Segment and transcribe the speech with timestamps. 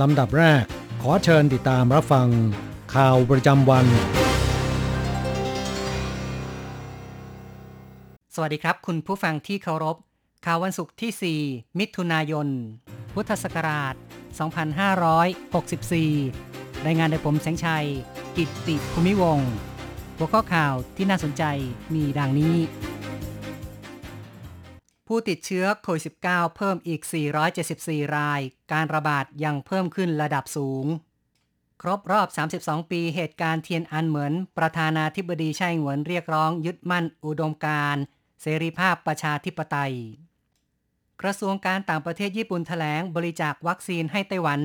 [0.00, 0.64] ลำดับแรก
[1.02, 2.28] ขอเชิญติดตามรับฟัง
[2.94, 3.86] ข่าวประจำวัน
[8.34, 9.96] สวัสดีครับ คุณผู้ฟังที่เคารพ
[10.46, 12.48] ข่าววันศุกร์ที่ 4 มิถุนายน
[13.14, 13.94] พุทธศักราช
[16.00, 17.86] 2564 รายงานโดยผมแสงชัย
[18.36, 19.50] กิตติภูมิวงศ์
[20.16, 21.44] หัวข้อข่าวที่น่าสนใจ
[21.94, 22.56] มีดังนี้
[25.12, 27.00] ผู้ติดเชื้อโควิด -19 เพิ่มอีก
[27.58, 28.40] 474 ราย
[28.72, 30.86] การระบาดยังเพิ่มขึ้นระดับสูง
[31.82, 37.96] ครบรอบ 32 ปีเหตุการณ์เทียนอันเหมือน ประธานาธิบดีไช่เหวินเรียกร้องยึดมั่นอุดมการ
[38.42, 39.94] เสรีภาพประชาธิปไตย
[41.20, 44.60] กระทรวงการต่างประเทศญี่ปุ่นแถลงบริจาควัคซีนให้ไต้หวัน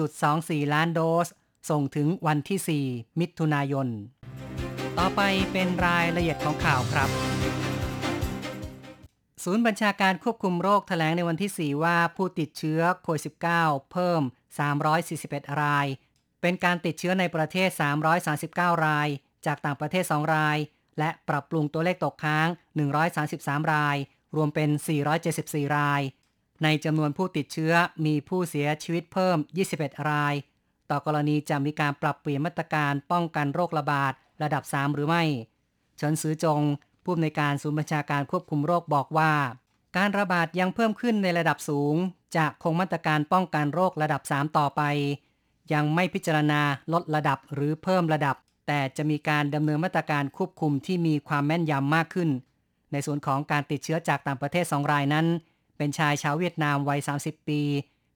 [0.00, 1.28] 1.24 ล้านโดส
[1.70, 3.88] ส่งถึงวันที่ 4 มิถุนายน
[4.98, 5.20] ต่อไป
[5.52, 7.10] เป็นรายละเอียดของข่าวครับ
[9.48, 13.22] ศูนย์บัญชาการควบคุมโรคแถลงในวันที่ 4 ว่าผู้ติดเชื้อโควิด
[13.58, 14.22] -19 เพิ่ม
[14.90, 15.86] 341 ราย
[16.40, 17.68] เป็นการติดเชื้อในประเทศ
[18.26, 19.08] 339 ราย
[19.46, 20.58] จากต่างประเทศ 2 ราย
[20.98, 22.48] และปรับปรุงตัวเลขตกค้าง
[23.10, 23.96] 133 ราย
[24.36, 24.70] รวมเป็น
[25.24, 26.02] 474 ราย
[26.62, 27.72] ในจำนวนผู้ติดเชื้อ
[28.06, 29.36] มีผู้เสียชีวิตเพิ่ม
[29.72, 30.34] 21 ราย
[30.90, 35.22] ต่อกรณีจะมีการปรับเปลี่ยนมาตรการป้องกันโรคระบาดระดับ 3 หรือไม่
[35.96, 36.62] เฉินซือจง
[37.06, 39.32] ผู้อำนวยการศูนย์บัญชาการควบคุมโรคบอกว่า
[39.96, 41.94] การระบาดยังเพิ่มขึ้นในระดับสูง
[42.36, 44.82] จะคงมาตรการป้องกันโรคระดับ 3 ต่อไป
[45.72, 46.60] ยังไม่พิจารณา
[46.92, 52.30] ลดระดับหรือเพิ่มระดับ แต่จะมีการดำเนินมาตรการควบคุมที่มีความแม่นยำมากขึ้น
[52.92, 55.26] ในส่วนของการติดเชื้อจากต่างประเทศ2รายนั้น
[55.76, 57.60] เป็นชายชาวเวียดนามวัย 30 ปี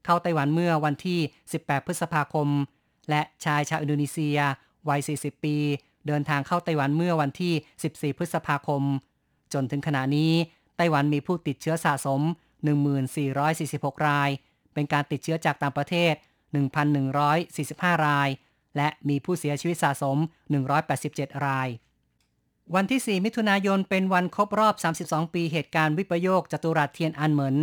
[0.04, 1.20] เข้าไต้หวันเมื่อวันที่
[1.54, 2.48] 18 พฤษภาคม
[3.10, 4.38] และชายชาวอินโดนีเซีย
[4.88, 5.56] วัย 40 ปี
[6.06, 7.54] เดินทางเข้าไต้หวันเมื่อวันที่
[8.10, 8.82] 14 พฤษภาคม
[9.52, 10.32] จนถึงขณะนี้
[10.76, 12.20] ไต้หวันมีผู้ติดเชื้อสะสม
[13.54, 14.30] 1446 ราย
[14.74, 16.14] เป็นการติดเชื้อจากต่างประเทศ
[16.90, 18.28] 1,145 ราย
[18.76, 20.18] และมีผู้เสียชีวิตสะสม
[20.80, 21.68] 187 ราย
[22.74, 24.74] วันที่ 4 มิถุนายนเป็นวันครบรอบ
[25.04, 27.56] 32 ปีเหตุการณ์วิปโยคจตุรัสเทียนอันเหมิน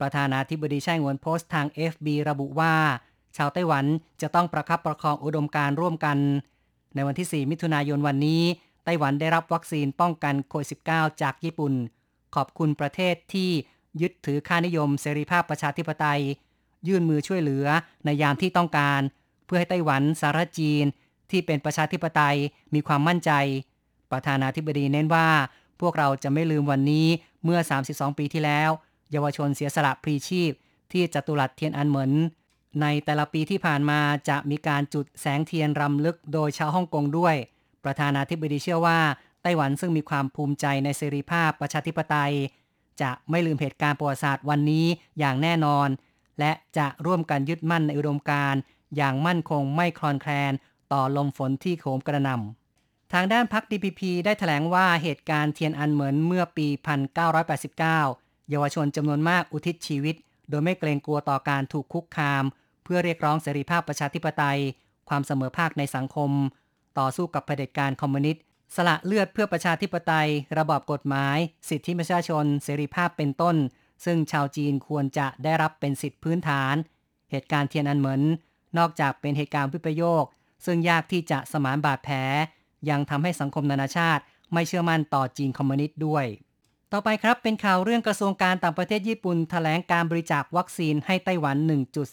[0.00, 2.74] ประธานาธิบดีไช่หงวนโพสต์ทาง FB ระบุว่า
[3.36, 3.84] ชาวไต้หวัน
[4.22, 6.18] จะต้องประคับประคองอุดมการร่วมกัน
[6.94, 8.42] ในวันที่ 4 มิถุนายนวันนี้
[8.84, 11.72] ไต้หวันได้รับวัคซีนป้องกันโควิด -19 จากญี่ปุ่น
[12.34, 13.50] ขอบคุณประเทศที่
[14.00, 16.22] ยึดถือค่านิยมเสรีภาพประชาธิปไตย
[16.88, 17.66] ยื่นมือช่วยเหลือ
[18.04, 19.00] ในยามที่ต้องการ
[19.46, 20.84] เพื่อให้ไต้หวันสารจีน
[21.30, 22.36] ที่เป็นประชาธิปไตย
[22.74, 23.32] มีความมั่นใจ
[24.12, 25.28] ประธานาธิบดีเน้นว่า
[25.80, 27.06] พวกเราจะไม่ลืมวันนี้
[27.44, 28.70] เมื่อ 32 ปีที่แล้ว
[29.12, 30.52] เยาวชนเสียสละพรีชีพ
[30.92, 32.12] ที่จตุรัสเทียนอันเหมิน
[32.80, 37.34] ในแต่ละปีที่ผ่านมาจะมีการจุดแสงเทียนรำลึกโดยชาวฮ่องกงด้วย
[37.84, 39.00] ประธานาธิบดีเชื่อว่า
[39.42, 42.34] ไต้หวันซึ่งมีความภูมิใจในเสรีภาพประชาธิปไตย
[43.02, 44.86] จะไม่ลืมเหตุการณ์ประวัติศาสตร์วันนี้
[45.18, 45.88] อย่างแน่นอน
[46.38, 48.60] และจะร่วมกันยึดมั่นในอุดมการณ์
[48.96, 50.52] อย่างมั่นคงไม่คลอนแคลน
[50.92, 56.66] ต่อลมฝนที่โหมกระหน่ำทางด้านพรรค DPP ได้ถแถลงว่าเหตุการณ์เทียนอันเหมินเมื่อปี
[57.18, 57.78] 1989
[58.50, 60.16] เยาวชนจำนวนมากอุทิศชีวิต
[60.48, 62.44] โดยไม่เกรงกลัวต่อการถูกคุกคาม
[62.84, 64.60] เพื่อเรียกร้องเสรีภาพประชาธิปไตย
[65.08, 66.30] ความเสมอภาคในสังคม
[66.98, 68.42] ต่อสู้กับเผด็จการคอมมิวนิสต์
[68.76, 70.28] สละเลือดเพื่อประชาธิปไตย
[70.58, 73.56] ระบอบกฎหมาย สิทธิประชาชน เสรีภาพเป็นต้น
[74.04, 76.74] ซึ่งชาวจีนควรจะได้รับเป็นสิทธิพื้นฐาน
[77.30, 78.22] เหตุการณ์เทียนอันเหมิน
[78.78, 80.24] นอกจากเป็นเหตุการณ์วิปโยค
[80.64, 82.16] ซึ่งยากที่จะสมานบาดแผล
[82.90, 84.22] ยังทำให้สังคมนานาชาติ
[84.52, 86.24] ไม่เชื่อมั่นต่อจีนคอมมิวนิสต์ด้วย
[86.94, 91.56] ต่อไปครับเป็นข่าวเรื่องกระทรวงการต่างประเทศญี่ปุ่นแถลงการบริจาควัคซีนให้ไต้หวัน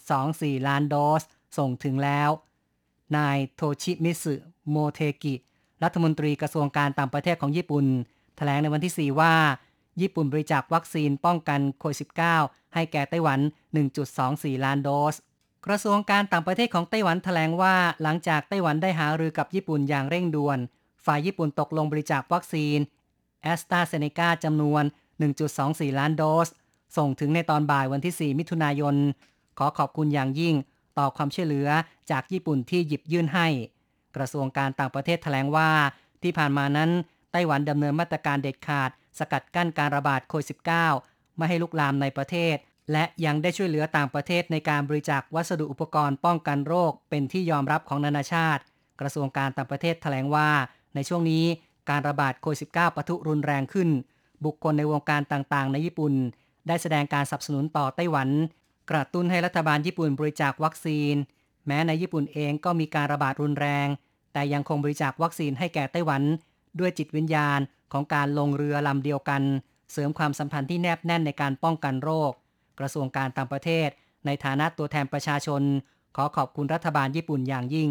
[0.06, 1.24] 1.24 ล้านโดส
[1.58, 2.30] ส่งถึงแล้ว
[3.18, 4.34] นายโทชิมิสึ
[4.70, 5.36] โมเทกิ
[5.84, 7.86] รัฐมนตรีกระทรวงการต่างประเทศของญี่ปุ่น
[8.38, 9.34] แถลงในวันที่ 4 ว่า
[10.02, 11.98] ญี่ปุ่นบริจาควัคซีนป้องกันโควิด
[12.38, 13.40] -19 ให้แก่ไต้หวัน
[14.02, 15.16] 1.24 ล้านโดส
[15.66, 20.60] กระทรวงการต่างประเทศของไต้หวันแถลงว่า หลังจากไต้หวันได้หารือกับญี่ปุ่นอย่างเร่งด่วน
[21.06, 22.80] ฝ่ายญี่ปุ่นตกลงบริจาควัคซีน
[23.42, 24.84] แอสตราเซเนกาจำนวน
[25.42, 26.50] 1.24 ล้านโดส
[26.98, 28.96] ส่งถึงในตอนบ่ายวันที่ 4 มิถุนายน
[29.58, 30.56] ขอขอบคุณอย่างยิ่ง
[30.98, 31.68] ต่อความช่วยเหลือ
[32.12, 33.48] จากญี่ปุ่นที่หยิบยื่นให้
[34.16, 35.70] กระทรวงการต่างประเทศแถลงว่า
[36.24, 36.90] ที่ผ่านมานั้น
[37.32, 38.90] ไต้หวันดำเนินมาตรการเด็ดขาด
[39.20, 40.48] สกัดกั้นการระบาดโควิด
[40.94, 42.56] -19 ไม่ให้ลุกลามในประเทศ
[42.92, 48.62] และยังได้ช่วยเหลือต่างประเทศในการบริจาควัสดุอุปกรณ์ป้องกันโรค เป็นที่ยอมรับของนานาชาติ
[49.02, 50.50] กระทรวงการต่างประเทศแถลงว่า
[50.96, 51.46] ในช่วงนี้
[51.90, 53.90] การระบาดโควิด -19 ปะทุรุนแรงขึ้น
[54.46, 56.14] บุคคลในวงการต่างๆ ในญี่ปุ่น
[56.68, 58.30] ได้แสดงการสนับสนุนต่อไต้หวัน
[58.92, 61.16] กระตุ้นให้รัฐบาลญี่ปุ่นบริจาควัคซีน
[61.68, 63.88] แม้ในญี่ปุ่นเองก็มีการระบาดรุนแรง
[64.34, 66.22] แต่ยังคงบริจาควัคซีนให้แก่ไต้หวัน
[66.80, 67.60] ด้วยจิตวิญญาณ
[67.94, 69.42] ของการลงเรือลำเดียวกัน
[69.92, 72.32] เสริมความสัมพันธ์ที่แนบแน่นในการป้องกันโรค
[72.80, 73.90] กระทรวงการต่างประเทศ
[74.26, 75.62] ในฐานะตัวแทนประชาชน
[76.16, 77.90] ขอขอบคุณรัฐบาลญี่ปุ่นอย่างยิ่ง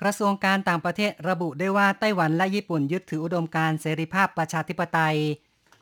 [0.00, 5.16] กระทรวงการต่างประเทศระบุได้ว่าไต้หวันและญี่ปุ่นยึดถืออุดมการณ์เสรีภาพประชาธิปไตย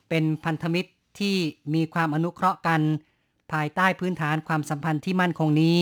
[0.09, 1.37] เป็นพันธมิตรที่
[1.75, 2.81] มีความอนุเคราะห์กัน
[3.53, 5.79] ภายใต้พื้นฐานความสัมพันธ์ที่มั่นคงนี้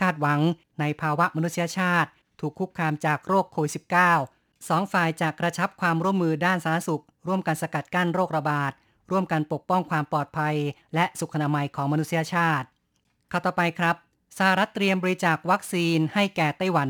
[0.00, 0.40] คาดหวัง
[0.80, 2.10] ในภาวะมนุษยชาติ
[2.40, 3.72] ถูกคุกคามจากโรคโควิด
[4.20, 8.72] -19 สองฝ่ายจะกระชับความร่วมมือด้านสาธารณสุข ร่วมกันสกัดกั้นโรคระบาด
[9.10, 10.54] ร่วมกันปกป้องความปลอดภัย
[10.94, 12.66] และสุขอนามัยของมนุษยชาติ
[13.30, 13.96] ข้าต่อไปครับ
[14.38, 16.88] สหรัฐเตรียมบริจาควัคซีนให้แก่ไต้หวัน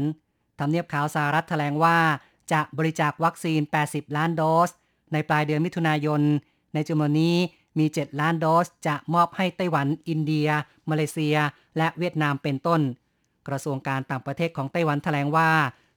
[0.58, 1.98] ทำเนียบขาวสหรัฐแถลงว่า
[2.52, 4.70] จะบริจาควัคซีน 80 ล้านโดส
[5.12, 6.22] ในปลายเดือนมิถุนายน
[6.74, 7.36] ในจำนวนนี้
[7.78, 10.48] มี 7 ล้านโดส จะมอบให้ไต้หวัน อินเดีย
[10.90, 11.36] มาเลเซีย
[11.76, 12.80] และเวียดนามเป็นต้น
[13.48, 15.50] กระทรวงการต่างประเทศของไต้หวันแถลงว่า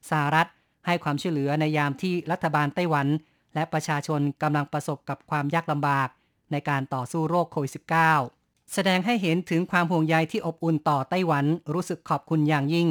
[0.09, 0.47] สหรัฐ
[0.85, 3.07] ให้ความช่วยเหลือในยามที่รัฐบาลไต้หวัน
[3.55, 6.07] และประชาชนกำลังประสบกับความยากลำบาก
[6.51, 7.71] ในการต่อสู้โรคโควิด
[8.23, 12.87] -19 แสดงให้เห็นถึงความห่วงใยที่อบอุ่นต่อไต้หวันรู้สึกขอบคุณอย่างยิ่ง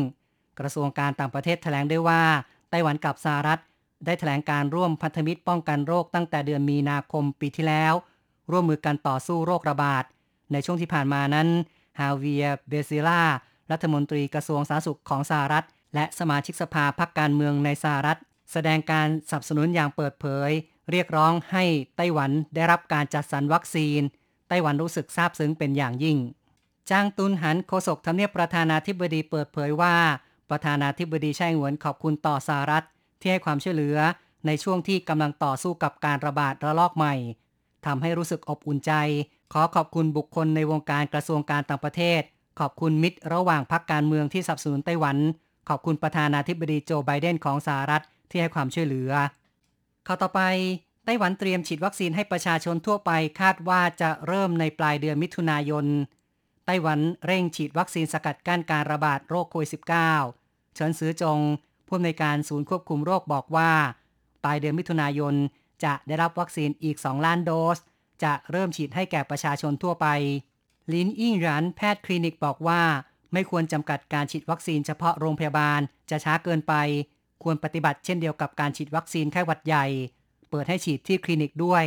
[0.61, 2.23] กระทรวงการต่างประเทศแถลงได้ว่า
[2.71, 3.61] ไต้หวันกับสหรัฐ
[4.05, 7.95] ได้แถลงการร่วมพันธมิตรป้องกันโรคตั้งแต่เดือนมีนาคมปีที่แล้ว
[8.51, 10.05] ร่วมมือกันต่อสู้โรคระบาด
[10.53, 11.49] ในช่วงที่ผ่านมานั้น
[12.01, 13.23] ฮาเวียเบซิล่า
[13.71, 18.19] รัฐมนตรีกระทรวงสาธารณสุขของสหรัฐ และสมาชิกสภาพักการเมืองในสหรัฐ
[18.53, 20.51] แสดงการสนับสนุนอย่างเปิดเผย
[20.91, 21.65] เรียกร้องให้
[21.97, 24.01] ไต้หวันได้รับการจัดสรรวัคซีน
[24.49, 26.19] ไต้หวันรู้สึกซาบซึ้งเป็นอย่างยิ่ง
[26.91, 29.95] จางตุนหันโฆษกทำเนียบประธานาธิบดีเปิดเผยว่า
[30.51, 32.85] ประธานาธิบดีไช่หวนขอบคุณต่อสหรัฐ
[33.21, 33.97] ที่ให้ความช่วยเหลือ
[34.47, 37.15] ในช่วงที่กำลังต่อสู้กับการระบาดระลอกใหม่
[37.87, 38.93] ทำให้รู้สึกอบอุ่นใจ
[39.53, 42.23] ขอขอบคุณบุคคลในวงการกระทรวงการต่างประเทศ
[42.61, 45.17] ขอบคุณมิตรระหว่างพรรคการเมืองที่สับสนุนไต้หวัน
[45.69, 49.11] ขอบคุณประธานาธิบดีโจไบเดนของสหรัฐที่ให้ความช่วยเหลือ
[50.07, 50.41] ข้อต่อไป
[51.05, 53.11] ไต้หวันเตรียมฉีดวัคซีนให้ประชาชนทั่วไป
[53.41, 55.85] คาดว่าจะเริ่มในปลายเดือนมิถุนายน
[56.71, 59.71] ไต้หวันเร่งฉีดวัคซีนสกัดกั้นการระบาดโรคโควิด
[60.23, 61.39] -19 เฉินซือจง
[61.87, 63.71] ผู้อำนวยการศูนย์ควบคุมโรคบอกว่า
[64.45, 65.35] ปลายเดือนมิถุนายน
[65.85, 67.79] จะได้รับวัคซีนอีก 2 ล้านโดส
[68.25, 70.07] จะเริ่มฉีดให้แก่ประชาชนทั่วไป
[70.93, 72.83] ลินอิ่งหรันแพทย์คลินิกบอกว่า
[73.33, 75.81] ไม่ควรจำกัดการฉีดวัคซีนเฉพาะโรงพยาบาล
[76.11, 76.75] จะช้าเกินไป
[77.43, 79.87] ควรปฏิบัติเช่นเดียวกับการฉีดวัคซีนไข้หวัดใหญ่
[80.51, 81.85] เปิดให้ฉีดที่คลินิกด้วย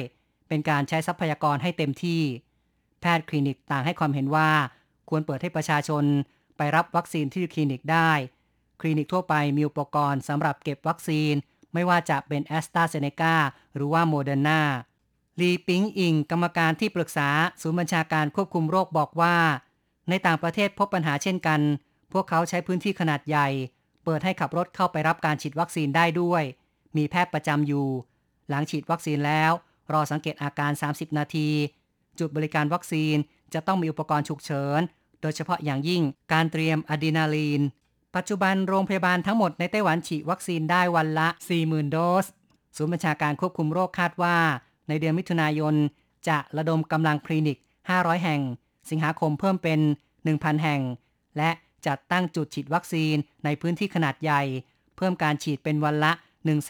[0.47, 2.23] เป็นการใช้ทรัพยากรให้เต็มที่
[3.01, 4.49] แพทย์คลินิกต่างให้ความเห็นว่า
[5.09, 6.03] ควรเปิดให้ประชาชน
[6.57, 8.11] ไปรับวัคซีนที่คลินิกได้
[8.81, 11.33] คลินิกทั่วไปมีอุปกรณ์สำหรับเก็บวัคซีน
[11.73, 13.35] ไม่ว่าจะเป็นแอสตราเซเนกา
[13.75, 14.61] หรือว่าโมเดอร์นา
[15.39, 17.29] ลีปิงอิง กรรมการที่ปรึกษา
[17.61, 19.35] ศูนย์บัญชาการควบคุมโรคบอกว่า
[20.09, 21.59] ในต่างประเทศพบปัญหาเช่นกัน
[22.13, 23.47] พวกเขาใช้พื้นที่ขนาดใหญ่
[24.03, 26.43] เปิดให้ขับรถเข้าไปรับการฉีดวัคซีนได้ด้วย
[26.97, 27.87] มีแพทย์ประจำอยู่
[28.49, 29.51] หลังฉีดวัคซีนแล้ว
[29.93, 31.49] รอสังเกตอาการ 30 นาที
[32.21, 33.15] จุดบริการวัคซีน
[33.53, 34.81] จะต้องมีอุปกรณ์ฉุกเฉิน
[35.21, 36.01] โดยเฉพาะอย่างยิ่ง
[36.33, 37.61] การเตรียมอะดรีนาลีน
[38.15, 41.27] ปัจจุบันโรงพยาบาลทั้งหมดในไต้หวันฉีดวัคซีนได้วันละ
[41.61, 42.25] 40,000 โดส
[42.75, 44.37] ศูนย์บัญชาการควบคุมโรคคาดว่า
[44.87, 45.75] ในเดือนมิถุนายน
[46.27, 47.57] จะระดมกำลังคลินิก
[47.91, 48.41] 500 แห่ง
[48.89, 49.79] สิงหาคมเพิ่มเป็น
[50.21, 50.81] 1,000 แห่ง
[51.37, 51.51] และ
[51.87, 54.41] จัดตั้งจุดฉีดวัคซีนในพื้นที่ขนาดใหญ่
[54.97, 56.11] เพิ่มการฉีดเป็นวันละ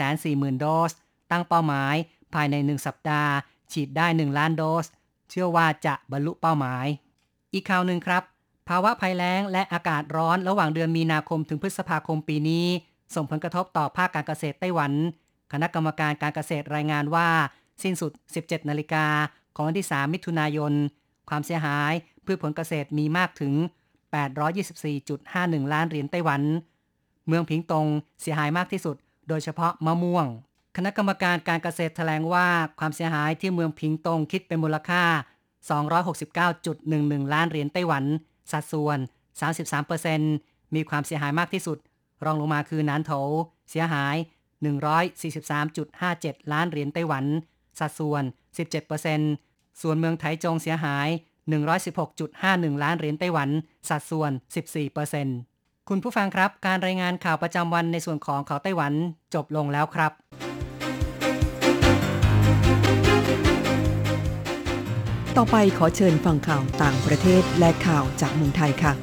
[0.01, 0.91] 140,000 โดส
[1.31, 1.96] ตั้งเป้าหมาย
[2.34, 3.31] ภายใน 1 สัปดาห์
[3.74, 4.86] ฉีดได้ 1 ล้านโดส
[5.32, 6.86] เชื่อว่าจะบรรลุเป้าหมาย
[7.54, 8.24] อีกข่าวหนึ่งครับ
[8.70, 12.66] ภาวะภัยแล้งและอากาศร้อนระหว่างเดือนมีนาคมถึงพฤษภาคมปีนี้
[13.16, 14.92] ส่งผลกระทบต่อภาคการเกษตรไต้หวัน
[15.54, 17.28] คณะกรรมการการเกษตรรายงานว่า
[17.84, 18.12] สิ้นสุด
[18.42, 19.06] 17 นาฬิกา
[19.56, 20.74] ของวันที่ 3 มิถุนายน
[21.30, 21.94] ความเสียหาย
[22.26, 23.54] พืชผลเกษตรมีมากถึง
[24.44, 26.42] 824.51 ล้านเหรียญไต้หวัน
[27.28, 27.88] เมืองผิงตง
[28.22, 28.96] เสียหายมากที่สุด
[29.30, 30.26] โดยเฉพาะมะม่วง
[30.75, 32.48] คณะกรรมการการเกษตรแถลงว่า
[32.80, 35.04] ความเสียหายที่เมืองผิงตงคิดเป็นมูลค่า
[36.34, 38.04] 269.11 ล้านเหรียญไต้หวัน
[38.51, 38.98] สัดส่วน
[39.86, 41.78] 33%มีความเสียหายมากที่สุด
[42.25, 43.12] รองลงมาคือนานโถ
[43.70, 44.16] เสียหาย
[45.34, 47.25] 143.57 ล้านเหรียญไต้หวัน
[47.80, 48.24] สัดส่วน
[49.01, 51.08] 17%ส่วนเมืองไถจงเสียหาย
[51.96, 53.50] 116.51 ล้านเหรียญไต้หวัน
[53.90, 54.32] สัดส่วน
[55.10, 58.94] 14%คุณผู้ฟังครับ การรายงานข่าวประจำวันในส่วนของข่าวไต้หวัน
[59.34, 60.12] จบลงแล้วครับ
[65.38, 68.94] ต่อไปขอเชิญฟังข่าวต่างประเทศและข่าวจากเมืองไทยค่ะ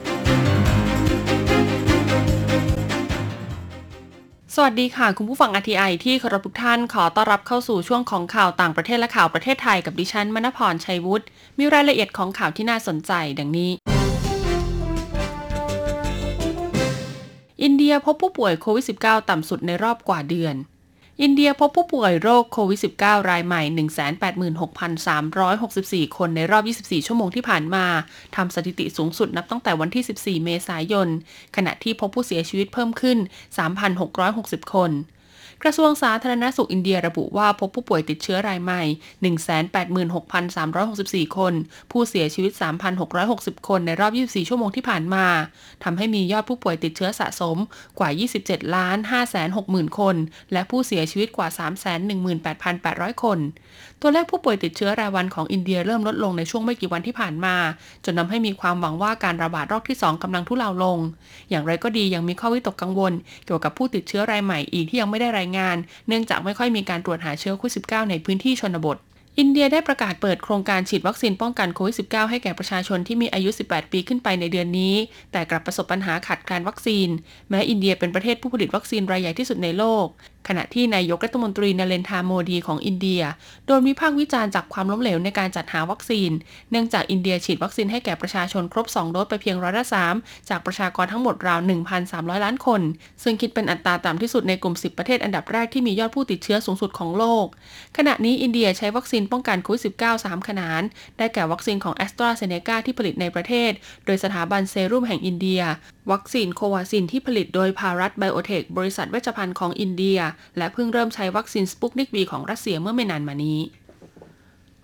[4.55, 11.25] สวัสดีค่ะ คุณผู้ฟังอทีไอที่เคารพทุกท่านขอต้อนรับเข้าสู่ช่วงของข่าวต่างประเทศและข่าวประเทศไทยกับดิฉันมณพรชัยวุฒิ
[11.59, 13.71] มีรายละเอียดของข่าวที่น่าสนใจดังนี้
[17.63, 20.55] อินเดียพบผู้ป่วยโควิด -19 ต่ำสุดในรอบกว่าเดือน
[21.23, 23.63] อินเดียพบผู้ป่วยโรคโควิด -19 รายใหม่
[26.07, 27.85] 186,364 คนในรอบ 24 ชั่วโมงที่ผ่านมา
[28.37, 31.09] ทำสถิติสูงสุดนับตั้งแต่วันที่ 14 เมษายน
[31.57, 33.19] ขณะที่พบผู้เสียชีวิตเพิ่มขึ้น
[33.97, 34.91] 3,660 คน
[35.63, 38.83] กระทรวงสาธารณสุขอินเดียระบุว่าพบผู้ป่วยติดเชื้อรายใหม่
[41.25, 41.55] 186,364 คน
[41.91, 42.53] ผู้เสียชีวิต
[43.11, 45.27] 3,660 คนในรอบ 24 ชั่วโมงที่ผ่านมา
[45.85, 47.57] ทำให้มียอดผู้ป่วยติดเชื้อสะสม
[47.99, 48.11] กว่า
[48.43, 50.17] 27 ล้าน5 6 0 0 0 0 คน
[50.53, 51.49] และผู้เสียชีวิตกว่า
[53.15, 53.39] 318,800 คน
[54.01, 57.57] ตัวเลขผู้ป่วยติดเชื้อรายวันของอินเดียเริ่มลดลงในช่วงไม่กี่วันที่ผ่านมา
[58.05, 60.99] จนทำให้มีความหวังว่าการระบาดรอบที่ 2กำลังทุเลาลง
[61.51, 63.13] อย่างไรก็ดียังมีข้อวิตกกังวล
[63.47, 65.77] เกี่ยวกับผู้ติดเชื้อรายใหม่อีกที่ยังไม่ได้รายงาน
[66.09, 68.99] เนื่องจากไม่ค่อยมีการตรวจหาเชื้อโควิด -19 ในพื้นที่ชนบท
[69.39, 74.95] อินเดียได้ประกาศเปิดโครงการฉีดวัคซีนป้องกันโควิด -19 ให้แก่ประชาชนที่มีอายุ 18 ปีขึ้นไปในเดือนนี้
[75.33, 77.09] แต่กลับประสบปัญหาขาดแคลนวัคซีน
[77.49, 80.07] แม้อินเดียเป็นประเทศผู้ผลิตวัคซีนรายใหญ่ที่สุดในโลก
[80.49, 83.23] ขณะที่นายกรัฐมนตรีนเรนทราโมดีของอินเดีย
[83.67, 86.31] โดนวิพากษ์วิจารณ์จากความล้มเหลวในการจัดหาวัคซีน
[86.71, 89.85] เนื่องจากอินเดียฉีดวัคซีนให้แก่ประชาชนครบ 2 โดสไปเพียงร้อยละ
[90.17, 91.61] 3จากประชากรทั้งหมดราว
[92.03, 92.81] 1,300 ล้านคน
[93.23, 97.47] ซึ่งคิดเป็นอัตราต่ำที่สุดในกลุ่ม 10 ประเทศอันดับแรกที่มียอดผู้ติดเชื้อสูงสุดของโลก
[97.97, 100.83] ขณะนี้อินเดียใช้วัคซีนป้องกันโควิด -19 3 ขนาน
[101.19, 103.71] ได้แก่วัคซีนของแอสตราเซเนกาที่ผลิตในประเทศ
[104.05, 105.63] โดยสถาบันเซรุ่มแห่งอินเดีย
[106.13, 110.19] วัคซีนโควาซินที่ผลิตโดยภารัตไบโอเทคบริษัทเวชภัณฑ์ของอินเดีย
[110.59, 113.61] และเพิ่งเริ่มใช้วัคซีนสปุตนิกวีของรัสเซียเมื่อไม่นานมานี้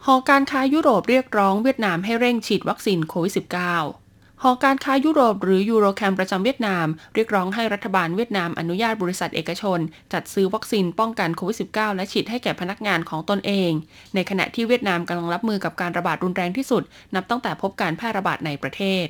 [0.04, 9.78] หอการค้ายุโรปเรียกร้องเวียดนามให้เร่งฉีดวัคซีนโควิด -19 หอการค้ายุโรปหรือยูโรแคมประจำเวียดนาม เรียกร้องให้รัฐบาลเวียดนามอนุญาตบริษัทเอกชน
[10.12, 13.71] จัดซื้อวัคซีนป้องกันโควิด -19 และฉีดให้แก่พนักงานของตนเอง
[14.14, 16.83] ในขณะที่เวียดนามกำลังรับมือกับการระบาดรุนแรงที่สุด
[17.14, 19.07] นับตั้งแต่พบการแพร่ระบาดในประเทศ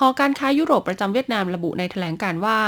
[0.00, 2.58] หอการค้ายุโรปประจำเวียดนามระบุในแถลงการว่า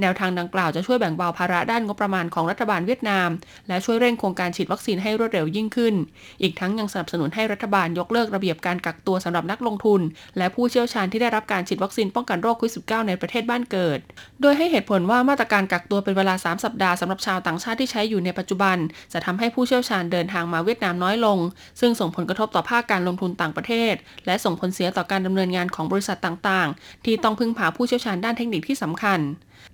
[0.00, 3.28] แนวทางดังกล่าวจะช่วยแบ่งเบาภาระด้านงบประมาณของรัฐบาลเวียดนาม
[3.68, 5.94] และช่วยเร่งโครงการฉีดวัคซีนให้รวดเร็วยิ่งขึ้น
[6.42, 10.00] อีกทั้งยังสนับสนุนให้รัฐบาลยกเลิกระเบียบการกักตัวสำหรับนักลงทุน
[10.38, 13.98] และผู้เชี่ยวชาญที่ได้รับการฉีดวัคซีนป้องกันโรคโควิด -19 ในประเทศบ้านเกิด
[14.40, 18.76] โดยให้เหตุผลว่ามาตรการกักตัวเป็นเวลา 3 สัปดาห์สำหรับชาวต่างชาติที่ใช้อยู่ในปัจจุบัน
[19.12, 21.38] จะทำให้ผู้เชี่ยวชาญเดินทางมาเวียดนามน้อยลง
[21.80, 23.94] ซึ่งส่งผลกระทบต่อภาคการลงทุนต่างประเทศ
[24.26, 26.68] และส่งผลเสียต่อการดำเนินงานของบริษัทต่าง
[27.04, 29.20] ที่ต้องพึ่งพาผู้เชี่ยวชาญด้านเทคนิคที่สำคัญ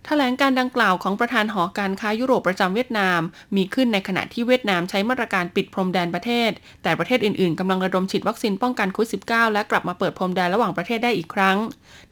[0.06, 3.20] แถลงการดังกล่าวของประธานหอการค้ายุโรปประจำเวียดนาม
[3.56, 6.50] มีขึ้นในขณะที่เวียดนามใช้มาตรการปิดพรมแดนประเทศ
[6.82, 11.56] แต่ประเทศอื่นๆกำลังระดมฉีดวัคซีนป้องกันโควิด -19 และกลับมาเปิดพรมแดนระหว่างประเทศได้อีกครั้ง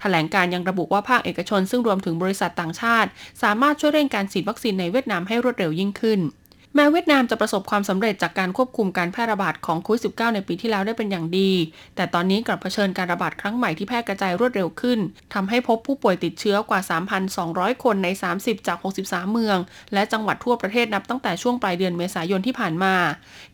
[0.01, 3.09] แถลงการยังระบุว่าภาคเอกชนซึ่งรวมถึงบริษัทต่างชาติ
[3.43, 6.21] สามารถช่วยเร่งการฉีดวัคซีนในเวียดนามให้รวดเร็วยิ่งขึ้น
[6.75, 11.51] แม้เวียดนามจะประสบความสำเร็จจากการควบคุมการแพร่ระบาดของโควิด -19 ในปีที่แล้วได้เป็นอย่างดี
[11.97, 14.99] แต่ตอนนี้กลับเผชิญการระบาดครั้งใหม่ที่แพร่กระจายรวดเร็วขึ้น
[15.35, 16.81] ทำให้พบผู้ป่วยติดเชื้อกว่า
[17.33, 18.09] 3,200 คนใน
[18.39, 19.59] 30 จาก 63 เมือง
[19.93, 22.95] และจังหวัดทั่วประเทศนับตั้งแต่ช่วงปลายเดือนเมษายนที่ผ่านมา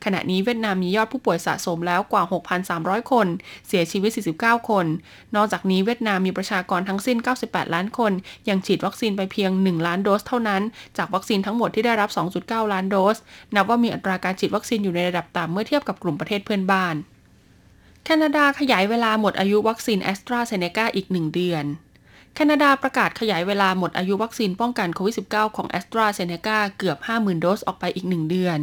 [0.04, 2.22] ขณะนี้เวียดนามมียอดผู้ป่วยสะสมแล้วกว่า
[2.66, 3.26] 6,300 คน
[3.68, 4.86] เสียชีวิต 49 คน
[5.36, 8.12] นอกจากนี้เวียดนามมีประชากรทั้งสิ้น 98 ล้านคน
[8.48, 10.62] ยังฉีดวัคซีนไปเพียง 1 ล้านโดสเท่านั้น
[10.98, 13.05] จากวัคซีนทั้งหมดที่ได้รับ 2.9 ล้านโดส
[13.54, 16.94] นับว่ามีอัตราการฉีดวัคซีนอยู่ในระดับต่ำเมื่อเทียบกับกลุ่มประเทศเพื่อนบ้าน
[18.04, 21.64] แคนาดาขยายเวลาหมดอายุวัคซีนแอสตราเซเนกาอีก 1 เดือน
[22.34, 28.58] แคนาดาประกาศขยายเวลาหมดอายุวัคซีนป้องกันโควิด -19 ของแอสตราเซเนกาเกือบ 50,000 โดสออกไปอีก 1 เดือน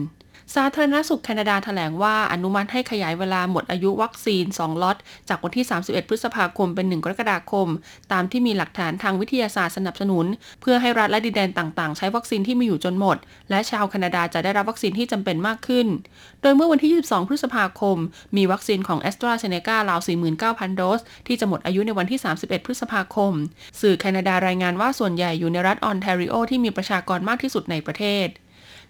[0.58, 4.98] สาธารณสุขแคนาดาแถลงว่าอนุมัติให้ขยายเวลาหมดอายุวัคซีน 2 ล็อต
[5.30, 7.68] จากวันที่ 31 พฤษภาคมเป็น 1 กรกฎาคม
[8.12, 10.26] ตามที่มีหลักฐานทางวิทยาศาสตร์สนับสนุน
[10.62, 13.18] เพื่อให้รัฐและดินแดนต่างๆ ใช้วัคซีนที่มีอยู่จนหมด
[13.50, 15.88] และชาวแคนาดาจะได้รับวัคซีนที่จำเป็นมากขึ้น
[16.42, 17.98] โดยเมื่อวันที่ 22 พฤษภาคม
[18.38, 20.00] มีวัคซีนของแอสตราเซเนการาว
[20.40, 23.34] 49,000 โดส ที่จะหมดอายุในวันที่ 31 พฤษภาคม
[23.82, 28.30] สื่อแคนาดารายงานว่าส่วนใหญ่อยู่ในรัฐออนแทริโอที่มีประชากรมากที่สุดในประเทศ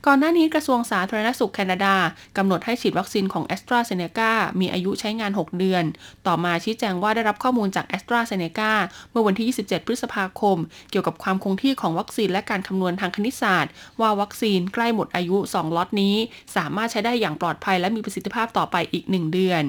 [0.07, 1.95] ก่อนหน้านี้กระทรวงสาธารณสุขแคนาดา
[2.38, 5.83] กำหนดให้ฉีดวัคซีนของแอสตราเซเนกามีอายุใช้งาน 6 เดือน
[6.27, 8.72] ต่อมาชี้แจงว่าได้รับข้อมูลจากแอสตราเซเนกา
[9.12, 10.57] เมื่อวันที่ 27 พฤษภาคม
[10.91, 16.15] เกี่ยวกับความคงที่ของวัคซีนและการคำนวณทางคณิตศาสตร์ ว่าวัคซีนใกล้หมดอายุ 2 ล็อตนี้
[16.55, 19.63] สามารถใช้ได้อย่างปลอดภัยและมีประสิทธิภาพต่อไปอีก 1 เดือน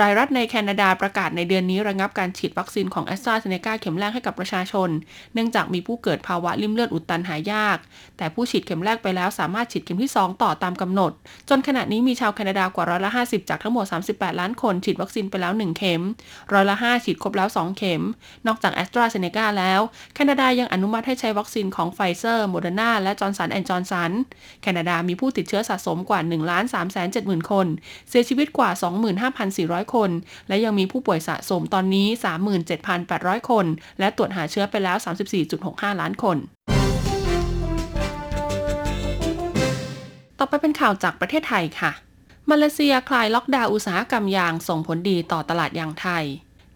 [0.00, 4.88] หลายรัฐในแคนาดาประกาศในเดือนนี้ระงับการฉีดวัคซีนของแอสตราเซเนกาเข็มแรกให้กับประชาชน
[5.34, 7.78] เนื่องจากมีผู้เกิดภาวะลิ่มเลือดอุดตันหายาก
[8.16, 11.12] แต่ผู้ฉีดเข็มแรกไปแล้วสามารถฉีดีดเข็มที่ 2 ต่อตามกำหนด
[11.48, 16.02] จนขณะนี้มีชาวแคนาดากว่าร้อยละ 50 จากทั้งหมด 38 ล้านคนฉีดวัคซีนไปแล้ว 1 เข็ม
[16.52, 18.02] ร้อยละ 5 ฉีดครบแล้ว 2 เข็ม
[18.46, 19.80] นอกจากแอสตราเซเนกาแล้ว
[20.14, 24.10] แคนาดายังอนุมัติให้ใช้วัคซีนของไฟเซอร์ โมเดอร์นาและจอร์นสันแอนด์จอร์นสัน
[24.62, 27.66] แคนาดามีผู้ติดเชื้อสะสมกว่า1 3 7 0 0 0 0 คน
[28.08, 28.70] เสียชีวิตกว่า
[29.32, 30.10] 25,400 คน
[30.48, 32.06] และยังมีผู้ป่วยสะสมตอนนี้
[32.78, 33.66] 37,800 คน
[33.98, 34.96] และตรวจหาเชื้อไปแล้ว
[35.48, 36.38] 34.65 ล้านคน
[40.38, 41.92] ต่อไปเป็นข่าวจากประเทศไทยค่ะ
[42.50, 46.24] มาเลเซียคลายล็อกดาวน์อุตสาหกรรมยางส่งผลดีต่อตลาดยางไทย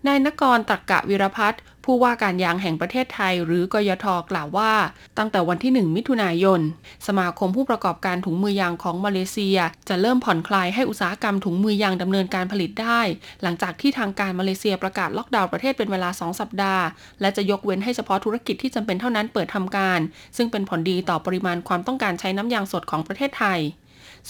[0.07, 4.73] นายนกรตรกกะวิรพัฒน์ผู้ว่าการยางแห่งประเทศไทย หรือกยทกล่าวว่า
[5.19, 6.61] ตั้งแต่วันที่ 1 มิถุนายน
[7.07, 13.01] สมาคมผู้ประกอบการถุงมือยางของมาเลเซีย จะเริ่มผ่อนคลายให้อุตสาหกรรมถุงมือยางดำเนินการผลิตได้
[13.43, 16.85] หลังจากที่ทางการมาเลเซียประกาศล็อกดาวน์ประเทศเป็นเวลา 2 สัปดาห์
[17.21, 20.01] และจะยกเว้นให้เฉพาะธุรกิจที่จำเป็นเท่านั้นเปิดทำการ
[20.37, 23.61] ซึ่งเป็นผลดีต่อปริมาณความต้องการใช้น้ำยางสดของประเทศไทย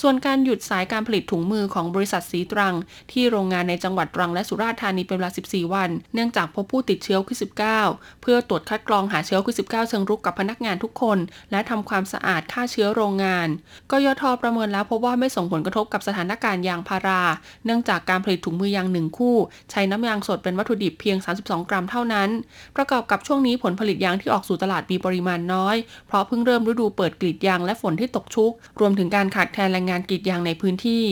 [0.00, 2.74] ส่วนการหยุดสายการผลิตถุงมือของบริษัทสีตรัง
[3.12, 7.38] ที่โรงงานในจังหวัดตรังและสุราษฎร์ธานีเป็นเวลา 14 วัน เนื่องจากพบผู้ติดเชื้อโควิด
[7.80, 11.18] -19 เพื่อตรวจคัดกรองหาเชื้อโควิด -19 เชิงรุกกับพนักงานทุกคน
[11.50, 13.48] และทำความสะอาดฆ่าเชื้อโรงงาน
[13.90, 17.22] กยทประเมินแล้วพบว่าไม่ส่งผลกระทบกับสถานการณ์ยางพารา
[17.64, 19.36] เนื่องจากการผลิตถุงมือยางหนึ่งคู่
[19.70, 22.28] ใช้น้ำยางสดเป็นวัตถุดิบเพียง 32 กรัมเท่านั้น
[22.76, 31.06] ประกอบกับช่วงนี้ผลผลิตยางที่ออกสู่ตลาดมีปริมาณน้อย เพราะเพิ่งเริ่มฤดูเปิดกรีดยางและฝนที่ตกชุก รวมถึงการขาดแคลนแรงงานกรีดยางในพื้นที่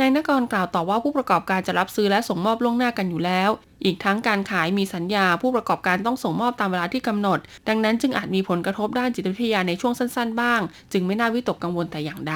[0.00, 3.50] นายนกรกล่าวต่อว่าผู้ประกอบการจะรับซื้อและส่งมอบล่วงหน้ากันอยู่แล้ว
[3.84, 7.38] อีกทั้งการขายมีสัญญาผู้ประกอบการต้องส่งมอบตามเวลาที่กำหนด
[7.68, 10.60] ดังนั้นจึงอาจมีผลกระทบด้านจิตวิทยาในช่วงสั้นๆ บ้าง
[10.92, 12.34] จึงไม่น่าวิตกกังวลแต่อย่างใด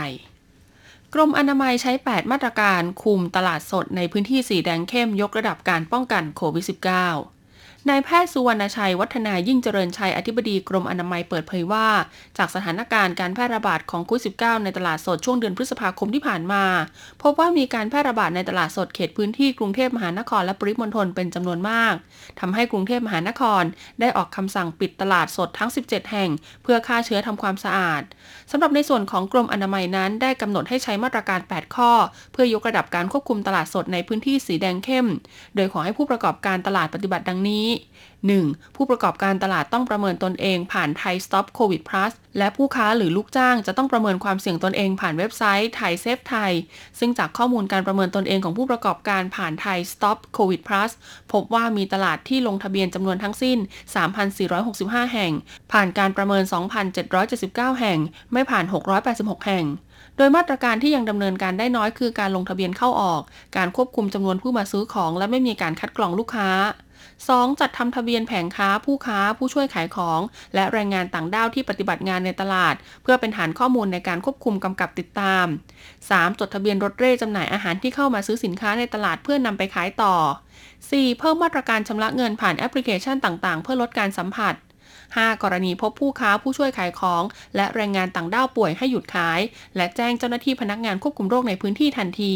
[1.14, 7.33] กรมอนามัยใช้ 8 มาตรการคุมตลาดสดในพื้นที่สีแดงเข้มยกระดับการป้องกันโควิด -19
[7.90, 11.88] นายแพทย์สุวรรณชัยวัฒนายิ่งเจริญชัยอธิบดีกรมอนามัยเปิดเผยว่า
[12.38, 16.64] จากสถานการณ์การแพร่ระบาดของโควิด -19 ในตลาดสดช่วงเดือนพฤษภาคมที่ผ่านมา
[17.22, 21.94] พบว่ามีการแพร่ระบาดในตลาดสดเขตพื้นที่กรุงเทพมหานครและปริมณฑลเป็นจำนวนมาก
[22.40, 23.62] ทำให้กรุงเทพมหานคร
[24.00, 26.30] ได้ออกคำสั่งปิดตลาดสดทั้ง 17 แห่ง
[26.62, 28.02] เพื่อฆ่าเชื้อทำความสะอาด
[28.50, 31.92] สำหรับในส่วนของกรมอนามัยนั้น ได้กำหนดให้ใช้มาตรการ 8 ข้อ
[32.32, 35.06] เพื่อยกระดับการควบคุมตลาดสดในพื้นที่สีแดงเข้ม
[35.56, 38.76] โดยขอให้ผู้ประกอบการตลาดปฏิบัติดังนี้ 1.
[38.76, 46.52] ผู้ประกอบการตลาดต้องประเมินตนเองผ่านไทย Stop COVID Plus และผู้ค้าหรือลูกจ้างจะต้องประเมินความเสี่ยงตนเองผ่านเว็บไซต์ไทยเซฟไทย
[46.98, 50.90] ซึ่งจากข้อมูลการประเมินตนเองของผู้ประกอบการผ่านไทย Stop COVID Plus
[51.32, 53.58] พบว่ามีตลาดที่ลงทะเบียนจำนวนทั้งสิ้น
[54.36, 55.32] 3,465 แห่ง
[55.72, 56.42] ผ่านการประเมิน
[57.10, 57.98] 2,779 แห่ง
[58.32, 58.64] ไม่ผ่าน
[59.06, 59.66] 686 แห่ง
[60.16, 63.22] โดยมาตรการที่ยังดำเนินการได้น้อยคือการลงทะเบียนเข้าออก
[63.56, 66.48] การควบคุมจำนวนผู้มาซื้อของ และไม่มีการคัดกรองลูกค้า
[67.22, 67.60] 2.
[67.60, 70.20] จัดทำทะเบียนแผงค้าผู้ค้าผู้ช่วยขายของ
[70.54, 75.46] และแรงงานต่างด้าวที่ปฏิบัติงานในตลาด เพื่อเป็นฐานข้อมูลในการควบคุมกำกับติดตาม
[75.92, 76.38] 3.
[76.40, 80.14] จดทะเบียนรถเร่จำหน่ายอาหารที่เข้ามาซื้อสินค้าในตลาดเพื่อนำไปขายต่อ
[80.68, 81.18] 4.
[81.18, 84.54] เพิ่มมาตรการชำระเงินผ่านแอปพลิเคชันต่าง ๆ เพื่อลดการสัมผัส
[85.18, 85.42] 5.
[85.42, 87.22] กรณีพบผู้ค้าผู้ช่วยขายของ
[87.56, 89.40] และแรงงานต่างด้าวป่วยให้หยุดขาย
[89.76, 92.34] และแจ้งเจ้าหน้าที่พนักงานควบคุมโรคในพื้นที่ทันที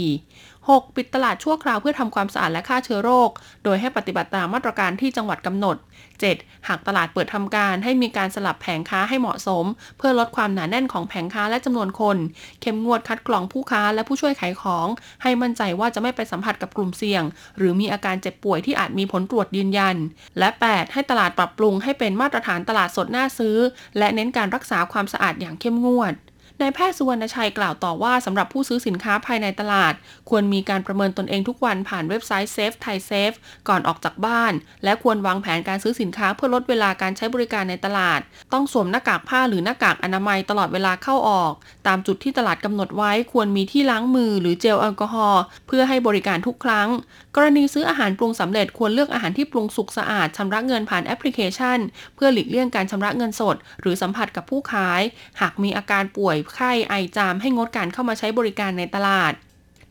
[0.76, 0.96] 6.
[0.96, 3.30] ปิดตลาดชั่วคราวเพื่อทำความสะอาดและฆ่าเชื้อโรค
[3.64, 5.76] โดยให้ปฏิบัติตามมาตรการที่จังหวัดกำหนด
[6.22, 6.68] 7.
[6.68, 9.64] หากตลาดเปิดทำการให้มีการสลับแผงค้าให้เหมาะสม
[9.98, 12.16] เพื่อลดความหนาแน่นของแผงค้าและจำนวนคน
[12.60, 14.86] เข้มงวดคัดกรองผู้ค้าและผู้ช่วยขายของ
[15.22, 17.22] ให้มั่นใจว่าจะไม่ไปสัมผัสกับกลุ่มเสี่ยง
[17.58, 19.96] หรือมีอาการเจ็บป่วยที่อาจมีผลตรวจยืนยัน
[20.38, 20.92] และ 8.
[20.92, 23.56] ให้ตลาดปรับปรุงให้เป็นมาตรฐานตลาดสดน่าซื้อ
[23.98, 26.14] และเน้นการรักษาความสะอาดอย่างเข้มงวด
[26.62, 29.94] นายแพทย์สุวรรณชัยกล่าวต่อว่าสำหรับผู้ซื้อสินค้าภายในตลาด
[30.30, 33.36] ควรมีการประเมินตนเองทุกวันผ่านเว็บไซต์ Safe Thai Safe
[33.68, 34.52] ก่อนออกจากบ้าน
[34.84, 38.20] และควรวางแผนการซื้อสินค้าเพื่อลดเวลาการใช้บริการในตลาด
[38.52, 41.52] ต้องสวมหน้ากากผ้าหรือหน้ากากอนามัยตลอดเวลาเข้าออก
[41.86, 46.88] ตามจุดที่ตลาดกำหนดไว้ควรมีที่ล้างมือหรือเจลแอลกอฮอล์เพื่อให้บริการทุกครั้ง
[47.36, 51.78] กรณีซื้ออาหารปรุงสำเร็จควรเลือกอาหารที่ปรุงสุกสะอาดชำระเงินผ่านแอปพลิเคชัน
[52.14, 55.02] เพื่อหลีกเลี่ยงการชำระเงินสด หรือสัมผัสกับผู้ขาย
[55.40, 59.32] หากมีอาการป่วยไข้ไอจามให้งดการเข้ามาใช้บริการในตลาด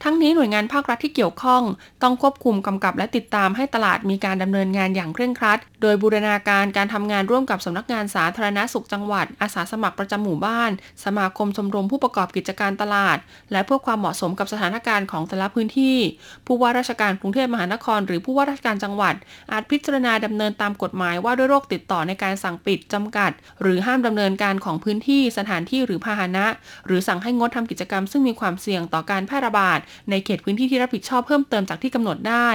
[0.03, 1.63] ทั้งนี้หน่วยงานภาครัฐที่เกี่ยวข้อง
[2.03, 10.71] ต้องควบคุมกำกับและติดตามให้ตลาดมีการดำเนินงานอย่างเคร่งครัด โดยบูรณาการการทำงานร่วมกับสำนักงานสาธารณสุขจังหวัด อาสาสมัครประจำหมู่บ้าน
[11.05, 13.17] สมาคมชมรมผู้ประกอบกิจการตลาด
[13.51, 15.97] และเพื่อความเหมาะสมกับสถานการณ์ของแต่ละพื้นที่
[16.45, 19.15] ผู้ว่าราชการกรุงเทพมหานคร หรือผู้ว่าราชการจังหวัด
[19.51, 23.31] อาจพิจารณาดำเนินตามกฎหมายว่าด้วยโรคติดต่อในการสั่งปิดจำกัด
[23.61, 26.45] หรือห้ามดำเนินการของพื้นที่สถานที่หรือพาหนะ
[26.85, 29.79] หรือสั่งให้งดทำกิจกรรม ซึ่งมีความเสี่ยงต่อการแพร่ระบาด
[30.09, 32.49] ในเขตพื้นที่ที่รับผิดชอบเพิ่มเติมจากที่กำหนดได้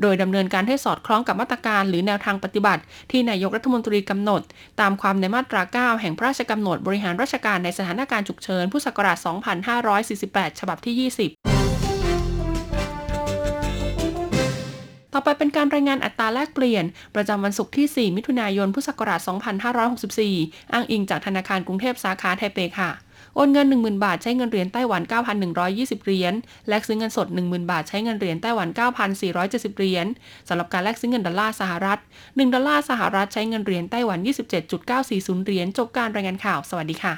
[0.00, 4.42] โดยดำเนินการให้สอดคล้องกับมาตรการหรือแนวทางปฏิบัติ ที่นายกรัฐมนตรีกำหนด
[4.80, 5.62] ตามความในมาตรา
[5.94, 9.18] 9 แห่งพระราชกำหนดบริหารราชการในสถานการณ์ฉุกเฉินพุทธศักราช
[9.88, 11.56] 2548 ฉบับที่ 20
[15.12, 19.20] ต่อไปเป็นการรายงานอัตราแลกเปลี่ยน ประจำวันศุกร์ที่ 4 มิถุนายน พุทธศักราช
[19.96, 22.90] 2564 อ้างอิงจากธนาคารกรุงเทพสาขาไทเปค่ะ
[23.36, 25.02] โอนเงิน 10,000 บาทใช้เงินเหรียญไต้หวัน
[25.52, 26.34] 9,120 เหรียญ
[26.68, 28.68] แลกซื้อเงินสด 10,000 บาทใช้เงินเหรียญไต้หวัน
[29.22, 30.06] 9,470 เหรียญ
[30.48, 34.18] สำหรับการแลกซื้อเงินดอลลาร์สหรัฐ 1 ดอลลาร์สหรัฐใช้เงินเหรียญไต้หวัน
[34.82, 37.14] 27.940 เหรียญ จบการรายงานข่าว สวัสดีค่ะ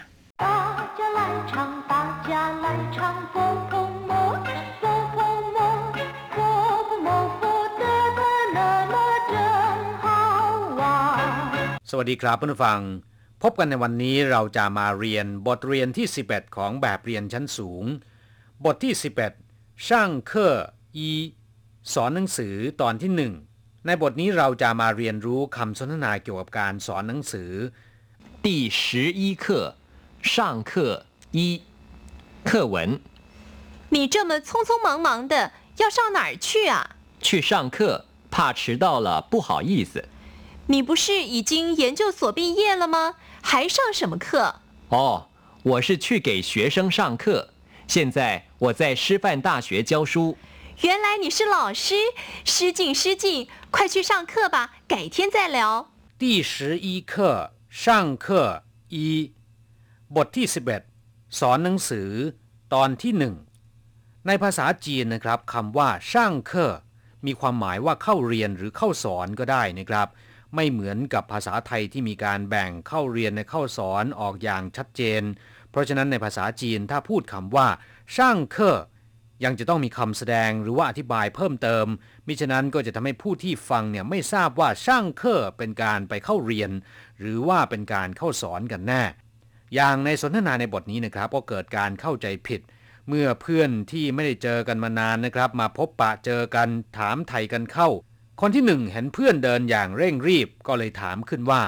[11.90, 12.80] สวัสดีครับเพื่อนฟัง
[13.41, 17.83] พบกันในวันนี้เราจะมาเรียนบทเรียนที่ 11 ของแบบเรียนชั้นสูง
[18.65, 18.93] บทที่
[19.39, 20.55] 11 ช่างเคอ
[20.97, 21.09] อี
[21.93, 27.51] สอนหนังสือตอนที่ 1 ในบทนี้เราจะมาเรียนรู้คำสนทนาเกี่ยวกับการสอนหนังสือ
[28.45, 28.47] 第
[28.79, 29.45] 十一课
[30.21, 30.33] 上
[30.69, 30.71] 课
[31.37, 31.39] 一
[32.49, 32.75] 课文
[33.93, 36.95] 你这么匆匆忙忙的，要上哪儿去啊？
[37.21, 40.09] 去上课，怕迟到了不好意思。
[40.67, 43.15] 你不是已经研究所毕业了吗？
[43.47, 44.55] 还上什么课？
[44.89, 45.27] 哦，
[45.63, 47.49] 我是去给学生上课，
[47.87, 50.37] 现在我在师范大学教书。
[50.81, 51.95] 原来你是老师，
[52.43, 55.91] 失敬失敬，快去上课吧，改天再聊。
[56.17, 59.33] 第十一课上课一
[60.15, 62.09] บทที่ 11 สอนหนังสือ
[62.73, 63.35] ตอนที่หนึ่ง
[64.27, 66.73] ในภาษาจีนนะครับคำว่าช่างเคอ
[67.25, 70.07] มีความหมายว่าเข้าเรียนหรือเข้าสอนก็ได้นะครับ
[70.54, 75.22] ไม่เหมือนกับภาษาไทยที่มีการแบ่งเข้าเรียนในเข้าสอนออกอย่างชัดเจน
[75.70, 77.68] เพราะฉะนั้นในภาษาจีนถ้าพูดคำว่า
[78.16, 78.78] ช่างเคอ
[79.44, 81.86] ยังจะต้องมีคำแสดงหรือว่าอธิบายเพิ่มเติม
[82.26, 86.70] มิฉะนั้นก็จะทำให้ผู้ที่ฟังเนี่ยไม่ทราบว่าช่างเคอเป็นการไปเข้าเรียน
[87.20, 89.02] หรือว่าเป็นการเข้าสอนกันแน่
[89.74, 92.60] อย่างในสนทนาในบทนี้นะครับ ก็เกิดการเข้าใจผิด
[93.08, 97.88] เมื่อเพื่อนที่ไม่ได้เจอกันมานานนะครับ มาพบปะเจอกันถามไทยกันเข้า
[98.39, 101.63] คนที่หนึ่งเห็นเพื่อนเดินอย่างเร่งรีบก็เลยถามขึ้นว่า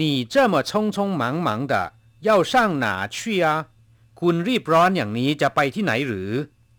[0.00, 1.74] 你这么匆匆忙忙的
[2.28, 2.52] 要上
[2.84, 3.16] 哪去
[3.46, 3.48] 啊
[4.20, 6.30] คุณรีบร้อนอย่างนี้จะไปที่ไหนหรือ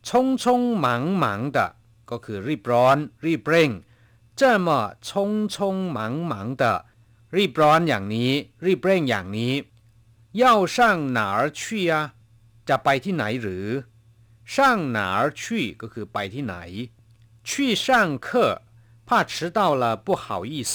[0.08, 0.10] 匆
[0.42, 0.46] 匆
[0.86, 0.88] 忙
[1.24, 1.58] 忙的
[2.10, 3.70] ก็คือรีบร้อน รีบเร่ง
[4.40, 4.68] 这么
[5.08, 5.10] 匆
[5.54, 5.56] 匆
[5.98, 6.00] 忙
[6.32, 6.64] 忙的
[7.38, 8.32] รีบร้อนอย่างนี้
[8.66, 9.54] รีบเร่งอย่างนี้
[10.42, 10.44] 要
[10.76, 10.78] 上
[11.18, 11.62] 哪儿去
[11.92, 11.94] 啊
[12.70, 13.68] จะไปที่ไหนหรือ
[14.54, 14.56] 上
[14.96, 15.44] 哪儿去
[15.82, 16.56] ก็คือไปที่ไหน
[17.48, 17.52] 去
[17.86, 17.88] 上
[18.28, 18.28] 课
[19.08, 20.74] 怕迟到了不好意思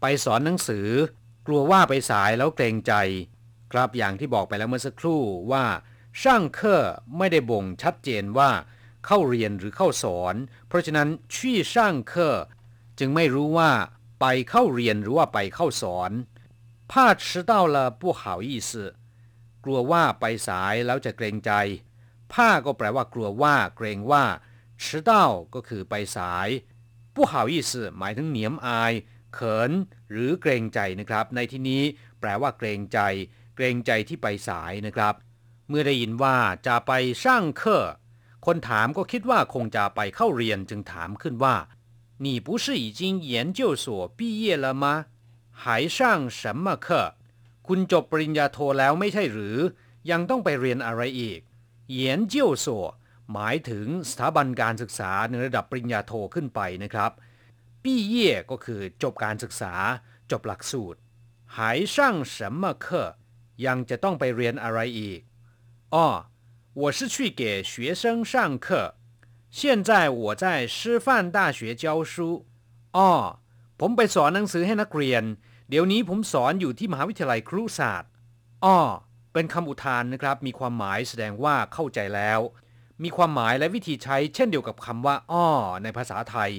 [0.00, 0.88] ไปสอนหนังสือ
[1.46, 2.92] กลัวว่าไปสายแล้วเกรงใจ
[3.72, 5.66] ครับอย่างที่บอกไปแล้วเมื่อสักครู่ว่า
[6.22, 6.84] ช่างเคอ
[7.16, 8.50] ไม่ได้บ่งชัดเจนว่า
[9.06, 10.34] เข้าเรียนหรือเข้าสอน
[10.68, 12.36] เพราะฉะนั้นชี่ช่างเคอ
[12.98, 13.70] จึงไม่รู้ว่า
[14.20, 16.10] ไปเข้าเรียนหรือว่าไปเข้าสอน
[16.90, 16.92] 怕
[17.24, 18.70] 迟到了不好意思
[19.64, 21.52] กลัวว่าไปสายแล้วจะเกรงใจ
[22.32, 24.24] ผ้าก็แปลว่ากลัวว่าเกรงว่า
[24.82, 25.10] 迟到
[25.54, 26.48] ก็คือไปสาย
[27.14, 28.92] 不好意思หมายถึงเหนียมอาย
[29.34, 29.70] เขิน
[30.10, 31.82] หรือเกรงใจนะครับ ในที่นี้
[32.20, 32.98] แปลว่าเกรงใจ
[33.56, 35.14] เกรงใจที่ไปสายนะครับ
[35.68, 37.84] เมื่อได้ยินว่าจะไปช่างเคอ
[38.46, 41.56] คนถามก็คิดว่าคงจะไปเข้าเรียนจึงถามขึ้นว่า
[42.24, 43.00] 你不是已经
[43.32, 43.86] 研究所
[44.18, 44.84] 毕业了吗
[45.60, 45.62] 还
[45.96, 45.98] 上
[46.38, 46.88] 什么课
[47.66, 49.56] คุณจบปริญญาโทแล้วไม่ใช่หรือ
[50.10, 51.40] ยังต้องไปเรียนอะไรอีก
[51.90, 52.86] เยียนเจียวสัว
[53.32, 57.10] หมายถึงสถาบันการศึกษาในระดับปริญญาโทขึ้นไปนะครับ
[57.82, 59.74] ปี้เย่ก็คือจบการศึกษา
[60.30, 60.98] จบหลักสูตร
[61.56, 62.86] หายช่าง什么课
[63.66, 65.20] ยังจะต้องไปเรียนอะไรอีก
[65.94, 66.06] อ๋อ
[66.80, 68.32] 我是去给学生上
[68.66, 68.66] 课
[69.58, 70.44] 现在我在
[70.76, 72.14] 师范大学教书
[72.96, 73.10] อ๋อ
[73.80, 75.22] ผมไปสอนหนังสือให้นักเรียน
[75.68, 78.10] เดี๋ยวนี้ผมสอนอยู่ที่มหาวิทยาลัยครุศาสตร์
[78.64, 78.78] อ้อ
[79.32, 82.40] เป็นคำอุทานนะครับ มีความหมายแสดงว่าเข้าใจแล้ว
[83.02, 85.46] มีความหมายและวิธีใช้เช่นเดียวกับคำว่า อ้อ
[85.82, 86.52] ในภาษาไทย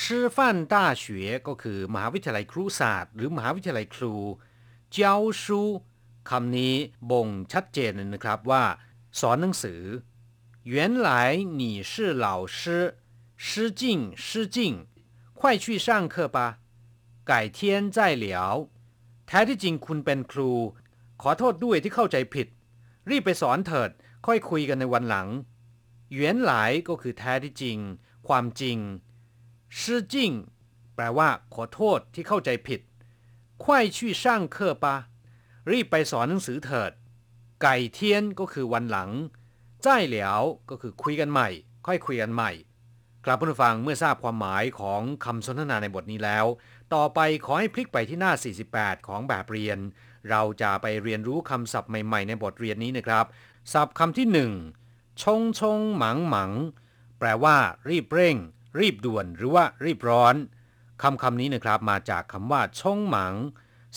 [0.00, 4.14] ชื่อฟันต้าเฉวก็คือ มหาวิทยาลัยครุศาสตร์ หรือมหาวิทยาลัยครู
[4.92, 5.60] เจ้าชู
[6.30, 6.74] คำนี้
[7.10, 8.64] บ่งชัดเจนเลยนะครับว่า
[9.20, 9.82] สอนหนังสือ
[10.72, 10.74] 原
[11.06, 11.08] 来
[11.60, 11.92] 你是
[12.24, 12.60] 老师
[13.46, 13.48] 失
[13.80, 13.82] 敬
[14.24, 14.56] 失敬
[15.38, 16.38] 快去上课吧
[17.30, 17.58] 改天
[17.96, 18.26] 再聊
[19.26, 20.52] แท้ที่จริงคุณเป็นครู
[21.22, 22.46] ขอโทษด้วยที่เข้าใจผิด
[23.10, 23.90] รีบไปสอนเถิด
[24.25, 25.27] ค่อยคุยกันในวันหลัง
[26.11, 27.77] เหวียนหลายก็คือแท้ที่จริง
[28.27, 28.77] ความจริง
[29.81, 30.31] ซื่อจริง
[30.95, 32.81] แปลว่าขอโทษที่เข้าใจผิด
[33.63, 34.95] ควายชี่ช่งเคอปะ
[35.71, 36.91] รีบไปสอนหนังสือเถิด
[37.61, 39.09] ไก่เทียนก็คือวันหลัง
[39.87, 41.49] จ้เหลียวก็คือคุยกันใหม่
[41.87, 42.51] ค่อยคุยกันใหม่
[43.25, 46.45] กลับผู้ฟังเมื่อทราบความหมายของคำสนทนาในบทนี้แล้ว
[46.93, 48.31] ต่อไปขอให้พลิกไปที่หน้า
[48.69, 49.79] 48 ของแบบเรียน
[50.29, 53.25] เราจะไปเรียนรู้คำศัพท์ใหม่ ๆ ในบทเรียนนี้นะครับ
[53.73, 54.51] ศัพท์คำที่หนึ่ง
[55.21, 56.51] ชงชงหมังหมัง
[57.19, 57.57] แปลว่า
[57.89, 58.37] รีบเร่ง
[58.79, 60.35] รีบด่วน หรือว่า รีบร้อน
[61.01, 63.33] คำคำนี้นะครับมาจากคำว่าชงหมัง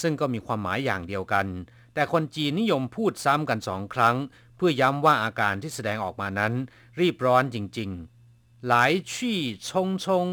[0.01, 1.47] ซึ่งก็มีความหมายอย่างเดียวกัน
[1.95, 4.17] แต่คนจีนนิยมพูดซ้ำกันสองครั้ง
[4.57, 6.53] เพื่อย้ำว่าอาการที่แสดงออกมานั้น
[7.01, 7.91] รีบร้อนจริง
[8.29, 9.39] ๆ หลายชี่
[9.71, 10.27] ชงชง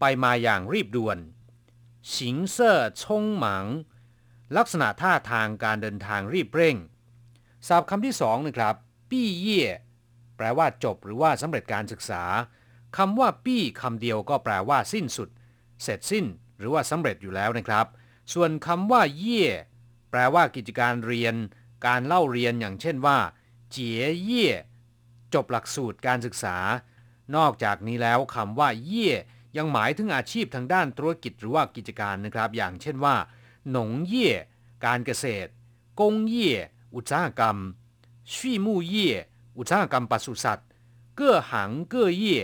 [0.00, 1.18] ไปมาอย่างรีบด่วน
[2.16, 3.66] สิงเซ่อชงหมัง
[4.56, 6.76] ลักษณะท่าทางการเดินทางรีบเร่ง
[7.68, 8.74] ศัพท์คำที่สองนะครับ
[9.10, 9.62] ปี้เย่
[10.36, 12.24] แปลว่าจบหรือว่าสำเร็จการศึกษา
[12.96, 15.28] คำว่า ปี้คำเดียวก็แปลว่า สิ้นสุด
[15.82, 16.24] เสร็จสิ้น
[16.58, 17.86] หรือว่าสำเร็จอยู่แล้วนะครับ
[18.32, 19.44] ส่วนคำว่า เย่
[20.10, 21.34] แปลว่ากิจการเรียน
[21.86, 23.18] การเล่าเรียนอย่างเช่นว่า
[23.70, 24.48] เจี๋ยเย่
[25.34, 26.56] จบหลักสูตรการศึกษา
[27.36, 29.10] นอกจากนี้แล้วคำว่า เย่
[29.56, 33.16] ยังหมายถึงอาชีพทางด้านธุรกิจหรือว่ากิจการนะครับ อย่างเช่นว่า
[33.70, 34.30] หนงเย่
[34.86, 35.50] การเกษตร
[36.00, 36.54] กงเย่
[36.94, 37.56] อุตสาหกรรม
[38.32, 39.10] ชี่มู่เย่
[39.58, 40.68] อุตสาหกรรมปศุสัตว์
[41.16, 42.38] เก้อหังเก้อเย่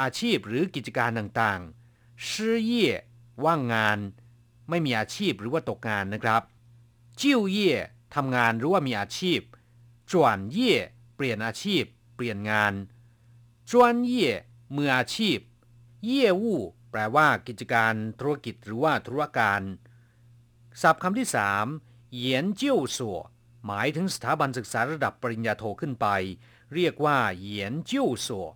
[0.00, 2.88] อาชีพหรือกิจการต่างๆชื่อเย่
[3.44, 3.98] ว่างงาน
[4.68, 6.42] ไม่มีอาชีพหรือว่าตกงานนะครับ
[7.20, 7.72] จิ้วเย่
[8.14, 9.40] ทำงานหรือว่ามีอาชีพ
[10.10, 10.74] จวนเย่
[11.14, 11.82] เปลี่ยนอาชีพ
[12.14, 12.72] เปลี่ยนงาน
[13.70, 14.30] จวนเย่
[14.76, 15.38] มืออาชีพ
[16.04, 19.62] เย่วู่แปลว่ากิจการธุรกิจหรือว่าธุรการ
[20.82, 21.66] ศัพท์คำที่สาม
[22.14, 23.20] เยียนเจี้ยวสัว
[23.66, 26.06] หมายถึงสถาบันศึกษาระดับปริญญาโทขึ้นไป
[26.74, 28.48] เรียกว่าเหยียนเจี้ยวสัว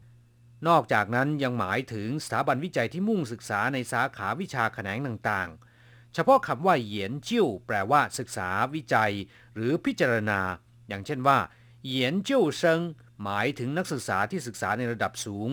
[0.69, 9.13] นอกจากนั้นยังหมายถึงสถาบันวิจัยที่มุ่งศึกษาในสาขาวิชาแขนงต่างๆ เฉพาะคำว่าเหยียนเจี้ยวแปลว่าศึกษาวิจัย
[9.55, 10.41] หรือพิจารณา
[10.89, 11.39] อย่างเช่นว่า
[11.85, 12.81] เหยียนเจี้ยวเซิง
[13.23, 15.51] หมายถึงนักศึกษาที่ศึกษาในระดับสูง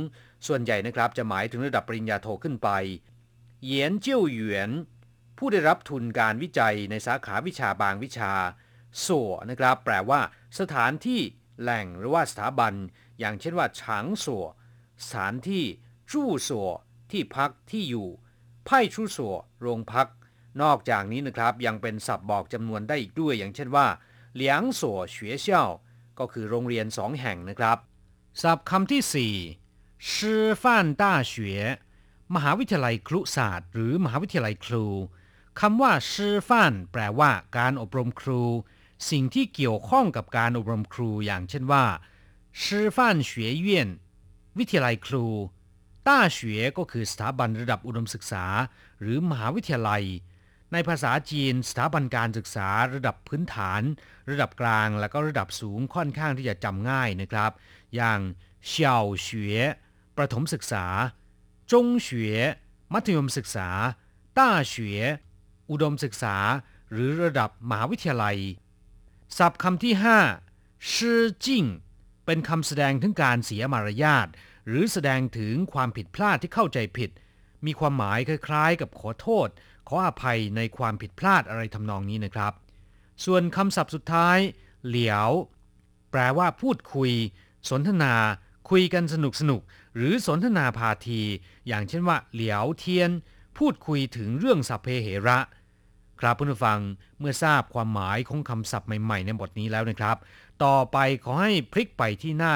[0.47, 2.69] ส่วนใหญ่นะครับจะหมายถึงระดับปริญญาโทขึ้นไป
[3.63, 4.71] เหยียนเจี้ยวหยวน
[5.37, 8.33] ผู้ได้รับทุนการวิจัยในสาขาวิชาบางวิชา
[9.05, 10.21] สัวนะครับ แปลว่า
[10.59, 11.21] สถานที่
[11.61, 12.73] แหล่งหรือว่าสถาบัน
[13.19, 14.45] อย่างเช่นว่าฉางสัว
[15.03, 15.63] สถานที่
[16.11, 16.69] จู้สัว
[17.11, 18.07] ที่พักที่อยู่
[18.65, 20.07] ไพ่ชูสัวโรงพัก
[20.61, 23.87] นอกจากนี้นะครับ ยังเป็นศัพท์บอกจำนวนได้อีกด้วย อย่างเช่นว่า
[24.35, 25.69] เหลียงสัวเฉวยเซี่ยว
[26.19, 27.77] ก็คือโรงเรียนสองแห่งนะครับ
[28.41, 29.35] ศัพท์คำที่สี่
[30.13, 31.63] ชื่อฟ่านต้าเฉวย
[32.35, 34.85] มหาวิทยาลัยครุศาสตร์ หรือมหาวิทยาลัยครู
[35.59, 38.43] คำว่าชื่อฟ่านแปลว่า การอบรมครู
[39.09, 41.85] สิ่งที่เกี่ยวข้องกับการอบรมครูอย่างเช่นว่า
[42.63, 43.89] ชื่อฟ่นเฉวยเยี่ยน
[44.57, 45.25] วิทยาลัยครู
[46.07, 48.45] ต้าเฉวยก็คือสถาบันระดับอุดมศึกษา
[49.01, 50.03] หรือมหาวิทยาลัย
[50.73, 53.81] ในภาษาจีนสถาบันการศึกษาระดับพื้นฐาน
[54.29, 57.51] ระดับกลางและก็ระดับสูงค่อนข้างที่จะจำง่ายนะครับ
[57.95, 58.19] อย่าง
[58.67, 59.61] เฉียวเฉวย
[60.17, 60.85] ประถมศึกษา
[61.71, 62.39] จงเฉวย
[62.93, 63.69] มัธยมศึกษา
[64.37, 65.03] ต้าเฉวย
[65.69, 66.35] อุดมศึกษา
[66.91, 68.37] หรือระดับมหาวิทยาลัย
[69.37, 69.93] ศัพท์คำที่
[70.43, 71.65] 5ชื่อจิ้ง
[72.25, 74.27] เป็นคำแสดงถึงการเสียมารยาท
[74.67, 77.09] หรือแสดงถึงความผิดพลาดที่เข้าใจผิด
[77.65, 79.47] มีความหมายคล้ายๆ กับขอโทษ
[79.87, 82.53] ขออภัยในความผิดพลาดอะไรทำนองนี้นะครับ
[83.25, 84.37] ส่วนคำศัพท์สุดท้าย
[84.87, 85.29] เหลียว
[86.11, 87.11] แปลว่าพูดคุย
[87.69, 88.13] สนทนา
[88.69, 89.61] คุยกันสนุกสนุก
[89.95, 91.21] หรือสนทนาพาที
[91.67, 93.11] อย่างเช่นว่า เหลียวเทียน
[93.57, 95.37] พูดคุยถึงเรื่องสัพเพเหระ
[96.21, 96.79] ครับเพื่อนผู้ฟัง
[97.19, 100.17] เมื่อทราบความหมายของคำศัพท์ใหม่ๆ ในบทนี้แล้วนะครับ
[100.63, 102.53] ต่อไปขอให้พลิกไปที่หน้า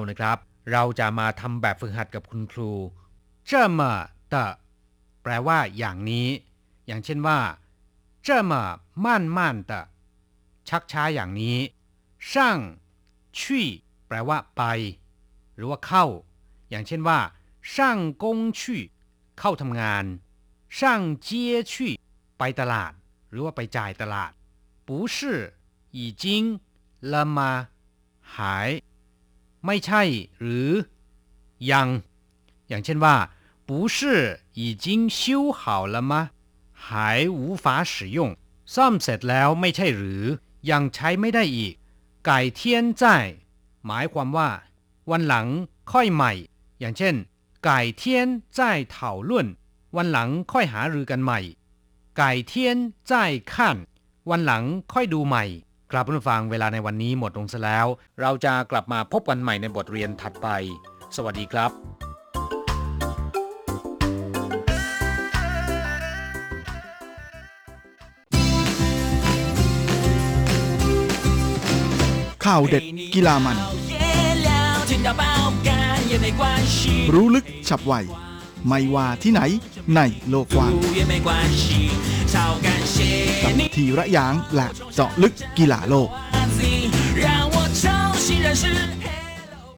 [0.00, 0.36] 49 นะครับ
[0.72, 2.72] เราจะมาทำแบบฝึกหัดกับคุณครู
[3.46, 3.92] เจมา
[4.32, 4.46] ตะ
[5.22, 6.28] แปลว่า อย่างนี้
[6.86, 7.38] อย่างเช่นว่า
[8.22, 8.62] เจมา
[9.04, 9.80] ม่านม่านตะ
[10.68, 11.58] ชักช้าอย่างนี้
[12.30, 12.58] ช่าง
[13.38, 13.66] ชี่
[14.06, 14.62] แปลว่า ไป
[15.56, 16.06] หรือว่าเข้า
[16.70, 17.18] อย่างเช่นว่า
[17.74, 18.82] ช่างกงชี่
[19.38, 20.04] เข้าทำงาน
[20.78, 21.92] ช่างเจี้ยชี่
[22.41, 22.91] ไปตลาด
[23.29, 24.31] หรือว่าไปจ่ายตลาด
[24.87, 25.17] 不是
[25.97, 26.23] 已经
[27.11, 27.39] 了吗
[28.35, 28.69] หาย
[29.65, 30.01] ไม่ใช่
[30.39, 30.69] หรือ
[31.71, 31.87] ยัง
[32.67, 33.15] อย่างเช่นว่า
[33.67, 33.97] 不是
[34.59, 34.85] 已经
[35.17, 35.19] 修
[35.59, 35.61] 好
[35.93, 36.13] 了吗
[36.83, 36.85] 还
[37.39, 38.19] 无法使用
[38.73, 40.23] ซ่อมเสร็จแล้วไม่ใช่หรือ
[40.71, 41.73] ยังใช้ไม่ได้อีก
[42.25, 43.03] ไก่เทียน在
[43.85, 44.49] หมายความว่า
[45.11, 45.47] วันหลัง
[45.91, 46.31] ค่อยใหม่
[46.79, 47.15] อย่างเช่น
[47.67, 47.69] 改
[48.01, 48.01] 天
[48.57, 48.59] 再
[48.95, 48.95] 讨
[49.29, 49.31] 论
[49.95, 51.39] วันหลังค่อยหารือกันใหม่
[52.18, 53.14] ไก่เทียนใจ
[53.54, 53.76] ข้าน
[54.30, 55.44] วันหลังค่อยดูใหม่
[55.92, 57.86] กลับเพื่อนฟังเวลาในวันนี้หมดลงซะแล้ว
[58.20, 60.48] เราจะกลับมาพบกันใหม่ในบทเรียนถัดไป
[61.16, 61.70] สวัสดีครับ
[72.44, 73.56] ข่าวเด็ดกีฬามัน
[77.14, 77.94] รู้ลึกฉับไว
[78.68, 79.42] ไม่ว่าที่ไหน
[79.96, 80.72] ในโลกกว้าง
[83.44, 86.08] กับทีระยางและเจาะลึกกีฬาโลก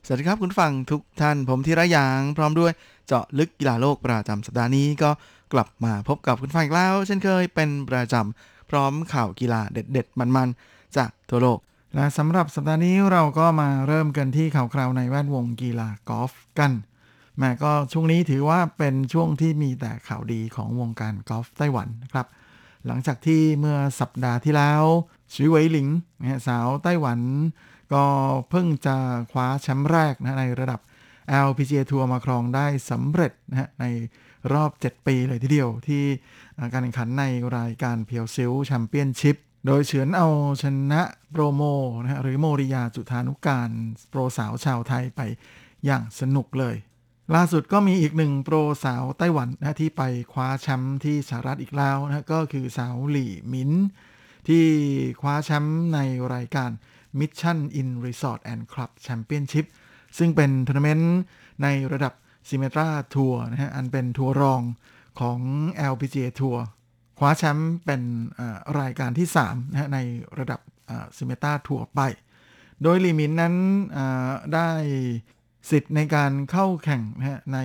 [0.07, 2.73] สวัสดีครับคุณฟังทุกท่านผมธีระยาง พร้อมด้วย
[3.07, 5.11] เจาะลึกกีฬาโลกประจำสัปดาห์นี้ก็
[5.53, 11.59] กลับมาพบกับคุณฟังอีกแล้ว เช่นเคยเป็นประจำพร้อมข่าวกีฬาเด็ด ๆ มันๆ จากทั่วโลก
[11.95, 16.73] และสำหรับสัปดาห์นี้เราก็มาเริ่มกันที่ข่าวคราวในแวดวงกีฬากอล์ฟกัน
[17.39, 22.27] แม่ก็ช่วงนี้ถือว่าเป็นช่วงที่มีแต่ข่าวดีของวงการกอล์ฟไต้หวันนะครับ
[22.87, 24.83] หลังจากที่เมื่อสัปดาห์ที่แล้ว
[25.33, 25.89] ชิเวยหลิง
[26.21, 27.21] นะสาวไต้หวัน
[27.93, 28.05] ก็
[28.51, 28.97] เพิ่งจะ
[29.33, 30.81] คว้าแชมป์แรกนะในระดับ
[31.47, 33.85] LPGA ทัวร์มาครองได้สำเร็จนะฮะใน
[34.53, 36.05] รอบ 7 ปีเลยทีเดียวที่
[36.73, 37.25] การแข่งขันใน
[37.57, 40.29] รายการเพียวซิลแชมเปี้ยนชิพโดยเฉือนเอา
[40.63, 41.63] ชนะโปรโม
[42.03, 43.71] นะฮะหรือโมริยาจุธานุการ
[44.11, 45.21] โปรสาวชาวไทยไป
[45.85, 46.77] อย่างสนุกเลย
[47.35, 53.73] ล่าสุดก็มีอีกหนึ่งโปรสาวไต้หวันนะที่ไปคว้าแชมป์ที่สหรัฐอีกแล้วนะก็คือสาวหลี่มิน
[54.49, 54.65] ที่
[55.21, 55.99] คว้าแชมป์ใน
[56.35, 56.71] รายการ
[57.21, 59.67] Mission in Resort and Club Championship
[60.19, 61.17] ซึ่งเป็นทัวร์นาเมนต์
[61.63, 62.13] ในระดับ
[62.49, 64.63] s y m m e t r a Tour นะฮะอันเป็นทัวร์รอง
[65.21, 65.39] ของ
[65.93, 66.59] LPGA Tour
[67.19, 68.03] คว้าแชมป์เป็น
[68.81, 69.99] รายการที่3นะฮะใน
[70.39, 70.61] ระดับ
[71.17, 72.01] s y m m e t r a Tour ไป
[72.83, 73.55] โดยลีมินนั้น
[74.55, 74.71] ได้
[75.71, 77.59] สิทธิ์ในการเข้าแข่งนะฮะใน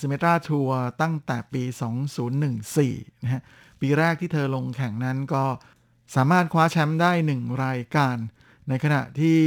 [0.00, 1.62] ซิเมตราทัวร์ตั้งแต่ปี
[2.44, 3.42] 2014 นะฮะ
[3.80, 5.44] ปีแรกที่เธอลงแข่งนั้นก็
[6.16, 8.16] สามารถคว้าแชมป์ได้ 1 รายการ
[8.68, 9.40] ในขณะที่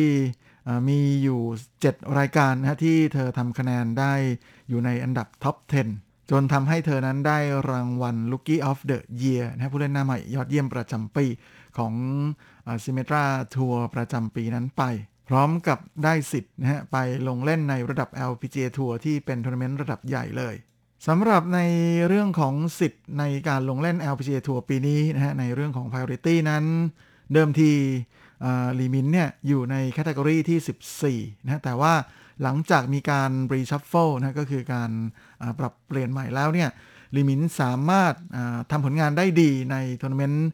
[0.90, 1.42] มีอยู่
[1.80, 4.14] 7 รายการนะที่เธอทำคะแนนได้
[4.70, 5.56] อยู่ในอันดับท็อป
[5.94, 7.40] 10 จนทำให้เธอนั้นได้
[7.72, 11.26] รางวัล Rookie of the Year นะผู้เล่นหน้าใหม่ยอดเยี่ยมประจำปี
[11.78, 11.94] ของ
[12.84, 13.24] ซิเมตรา
[13.56, 14.84] ทัวร์ประจำปีนั้นไป
[15.30, 20.56] พร้อมกับได้สิทธิ์นะฮะไปลงเล่นในระดับ LPGA ทัวร์ที่เป็นทัวร์นาเมนต์ระดับใหญ่เลย
[21.08, 21.60] สำหรับใน
[22.08, 26.64] เรื่องของสิทธิ์ในการลงเล่น LPGA ทัวร์ปีนี้นะฮะในเรื่องของ Priority นั้น
[27.34, 27.72] เดิมที
[28.80, 31.94] ลีมินเนี่ยอยู่ใน category ที่ 14นะแต่ว่า
[32.44, 34.92] หลังจากมีการ reshuffle นะก็คือการ
[35.60, 36.70] ปรับเปลี่ยนใหม่แล้วเนี่ย
[37.16, 38.14] ลีมินสามารถ
[38.72, 40.50] ทำผลงานได้ดีในทัวร์นาเมนต์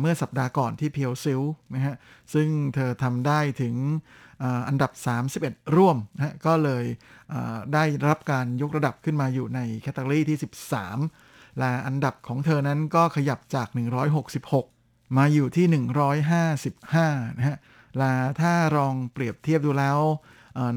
[0.00, 1.40] เมื่อสัปดาห์ก่อนที่เพียวซิล
[1.74, 1.94] นะฮะ
[2.34, 3.74] ซึ่งเธอทำได้ถึง
[4.68, 4.92] อันดับ
[5.32, 6.84] 31 ร่วมนะก็เลย
[7.74, 10.38] ได้รับการยกระดับขึ้นมาอยู่ใน category ที่
[10.96, 13.68] 13 และอันดับของเธอนั้นก็ขยับจาก
[14.42, 15.66] 166 มาอยู่ที่
[16.52, 17.56] 155 นะฮะ
[17.98, 19.98] และถ้าลองเปรียบเทียบดูแล้ว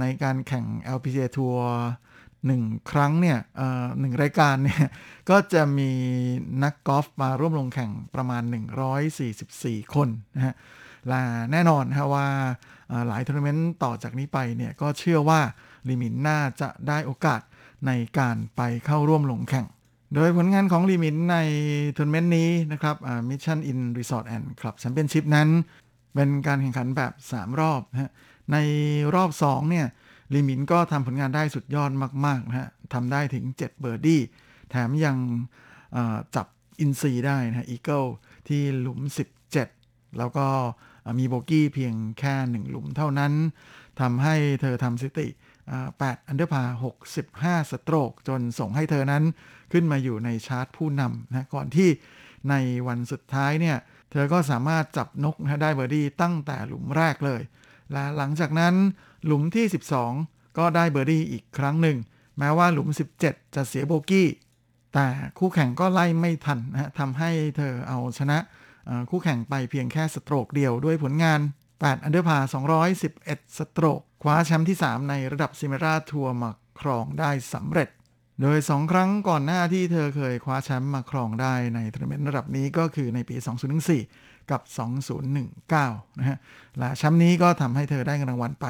[0.01, 0.65] ในการแข่ง
[0.97, 1.71] LPGA ทัวร์
[2.45, 3.39] หนึ่งครั้งเนี่ย
[3.99, 4.85] หนึ่งรายการเนี่ย
[5.29, 5.91] ก็จะมี
[6.63, 8.43] นักกอล์ฟมาร่วมลงแข่งประมาณ
[9.19, 10.55] 144 คนนะฮะ
[11.07, 11.21] และ
[11.51, 12.27] แน่นอนฮะว่า
[13.07, 15.39] หลายทัวร์นาเมนต์ต่อจากนี้ไปเนี่ยก็เชื่อว่า
[15.89, 17.41] ลิมินน่าจะได้โอกาส
[17.87, 19.67] ในการไปเข้าร่วมลงแข่ง
[20.15, 21.37] โดยผลงานของลิมินใน
[21.97, 22.95] ทัวร์นาเมนต์นี้นะครับ
[23.29, 25.49] Mission Inn Resort and Club Championship นั้น
[26.15, 28.11] เป็นการแข่งขันแบบ 3 รอบนะฮะ
[28.51, 28.57] ใน
[29.15, 29.87] รอบ2เนี่ย
[30.33, 31.91] ลิมินก็ทำผลงานได้สุดยอด
[32.25, 34.21] มากๆนะฮะทำได้ถึง 7 เบอร์ดี้
[34.69, 35.17] แถมยัง
[36.35, 36.47] จับ
[36.79, 38.05] อินทรีได้นะอีเกิล
[38.47, 38.99] ที่หลุม
[39.59, 40.47] 17 แล้วก็
[41.19, 43.33] มีโบกี้เพียงแค่ 1 หลุมเท่านั้น
[43.99, 45.27] ทำให้เธอทำสถิติ
[45.77, 46.63] 8อันเดอร์พาร์
[47.13, 49.23] 65 สโตรก จนส่งให้เธอนั้น
[49.71, 51.89] ขึ้นมาอยู่ในชาร์ตผู้นำนะก่อนที่
[52.49, 52.55] ใน
[52.87, 53.77] วันสุดท้ายเนี่ย
[54.11, 57.41] เธอก็สามารถจับนกนะได้เบอร์ดี้ตั้งแต่หลุมแรกเลย
[57.93, 58.75] และหลังจากนั้น
[59.25, 59.65] หลุมที่
[60.11, 61.97] 12 ก็ได้เบอร์ดี้อีกครั้งหนึ่ง
[62.37, 62.89] แม้ว่าหลุม
[63.21, 64.27] 17 จะเสียโบกี้
[64.93, 68.37] แต่คู่แข่งก็ไล่ไม่ทันนะทำให้เธอเอาชนะ
[69.09, 71.39] คู่แข่งไปเพียงแค่สโตรกเดียวด้วยผลงาน
[71.71, 72.37] 8 อันเดอร์พาร์
[72.97, 77.89] 211 stroke คว้าแชมป์ที่ 3 ในระดับ Symetra Tour มาครองได้สำเร็จ
[78.41, 83.35] โดย 2 ครั้งก่อนหน้าที่เธอเคยคว้าแชมป์มาครองได้ในทัวร์นาเมนต์ระดับนี้ก็คือในปี
[83.83, 84.61] 2014 กับ
[85.39, 86.37] 2019 นะฮะ
[86.79, 88.65] และแชมป์นี้ก็ทำให้เธอได้เงินรางวัลไป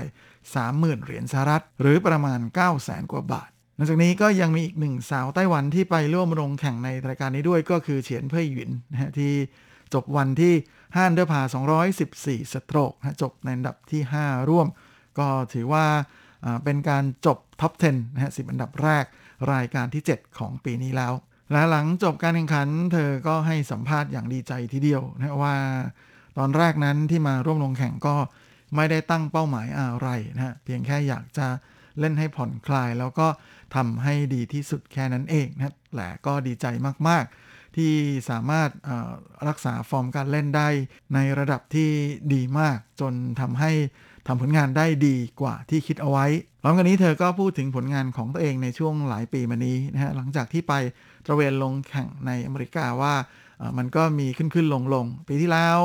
[0.51, 2.39] 30,000 เหรียญสหรัฐ หรือประมาณ
[2.75, 9.34] 900,000กว่าบาท นอกจากนี้ก็ยังมีอีกหนึ่งสาวไต้หวันที่ไปร่วมลงแข่งในรายการนี้ด้วยก็คือเฉียนเพ่ยหยินนะฮะที่
[9.93, 11.41] จบวันที่5 under par
[11.97, 14.67] 214 stroke นะจบในอันดับที่ 5 ร่วม
[15.19, 15.86] ก็ถือว่า
[16.63, 19.05] เป็นการจบ top 10 นะฮะ 10 อันดับแรก
[19.53, 21.13] รายการที่ 7 ของปีนี้แล้ว
[21.51, 25.55] และหลังจบการแข่งขัน เธอก็ให้สัมภาษณ์อย่างดีใจทีเดียวนะว่า
[26.37, 28.15] ตอนแรกนั้นที่มาร่วมลงแข่งก็
[28.75, 31.47] ไม่ได้ตั้งเป้าหมายอะไรนะเพียงแค่อยากจะ
[31.99, 33.27] เล่นให้ผ่อนคลาย แล้วก็
[33.75, 36.65] ทำให้ดีที่สุดแค่นั้นเองนะแหละก็ดีใจ
[37.07, 37.93] มาก ๆ ที่
[38.29, 38.69] สามารถ
[39.47, 40.67] รักษาฟอร์มการเล่นได้
[41.13, 41.89] ในระดับที่
[42.33, 43.71] ดีมากจนทำให้
[44.27, 46.25] ทำผลงานได้ดีกว่าที่คิดเอาไว้
[46.61, 50.73] พร้อมกันนี้เธอก็พูดถึงผลงานของตัวเองในช่วงหลายปีมานี้นะฮะหลังจากที่ไป
[51.28, 53.13] ตระเวนลงแข่งในอเมริกาว่า
[53.78, 55.80] มันก็มีขึ้นขึ้นลงลงปีที่แล้ว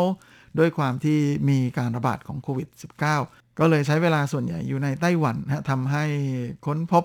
[0.59, 1.19] ด้วยความที่
[1.49, 2.69] มีการระบาดของโควิด
[3.15, 6.05] -19 ก็เลยใช้เวลาส่วนใหญ่อยู่ในไต้หวันนะทำให้
[6.67, 7.05] ค้นพบ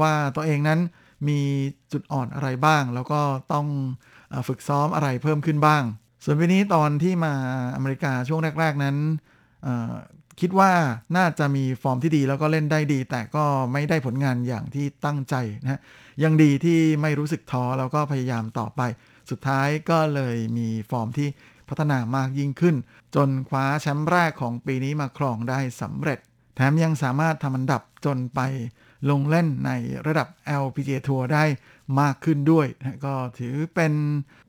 [0.00, 0.80] ว่าตัวเองนั้น
[1.28, 1.40] มี
[1.92, 3.20] จุดอ่อนอะไรบ้าง แล้วก็
[3.52, 3.66] ต้อง
[4.48, 5.82] ฝึกซ้อมอะไรเพิ่มขึ้นบ้าง
[6.24, 7.34] ส่วนปีนี้ตอนที่มา
[7.74, 8.96] อเมริกาช่วงแรก ๆนั้น
[10.42, 10.72] คิดว่า
[11.16, 15.80] น่าจะมีฟอร์มที่ดีแล้วก็เล่นได้ดี แต่ก็ไม่ได้ผลงานอย่างที่ตั้งใจนะ
[16.22, 18.80] ยังดีที่ไม่รู้สึกท้อแล้วก็พยายามต่อไป
[19.30, 21.28] สุดท้ายก็เลยมีฟอร์มที่
[21.68, 22.76] พัฒนามากยิ่งขึ้น
[23.14, 26.18] จนคว้าแชมป์แรกของปีนี้มาครองได้สำเร็จ
[26.56, 28.40] แถมยังสามารถทำอันดับจนไป
[29.10, 29.70] ลงเล่นใน
[30.06, 30.28] ระดับ
[30.62, 31.44] LPGA ทัวร์ได้
[32.00, 33.92] มากขึ้นด้วยนะก็ถือเป็น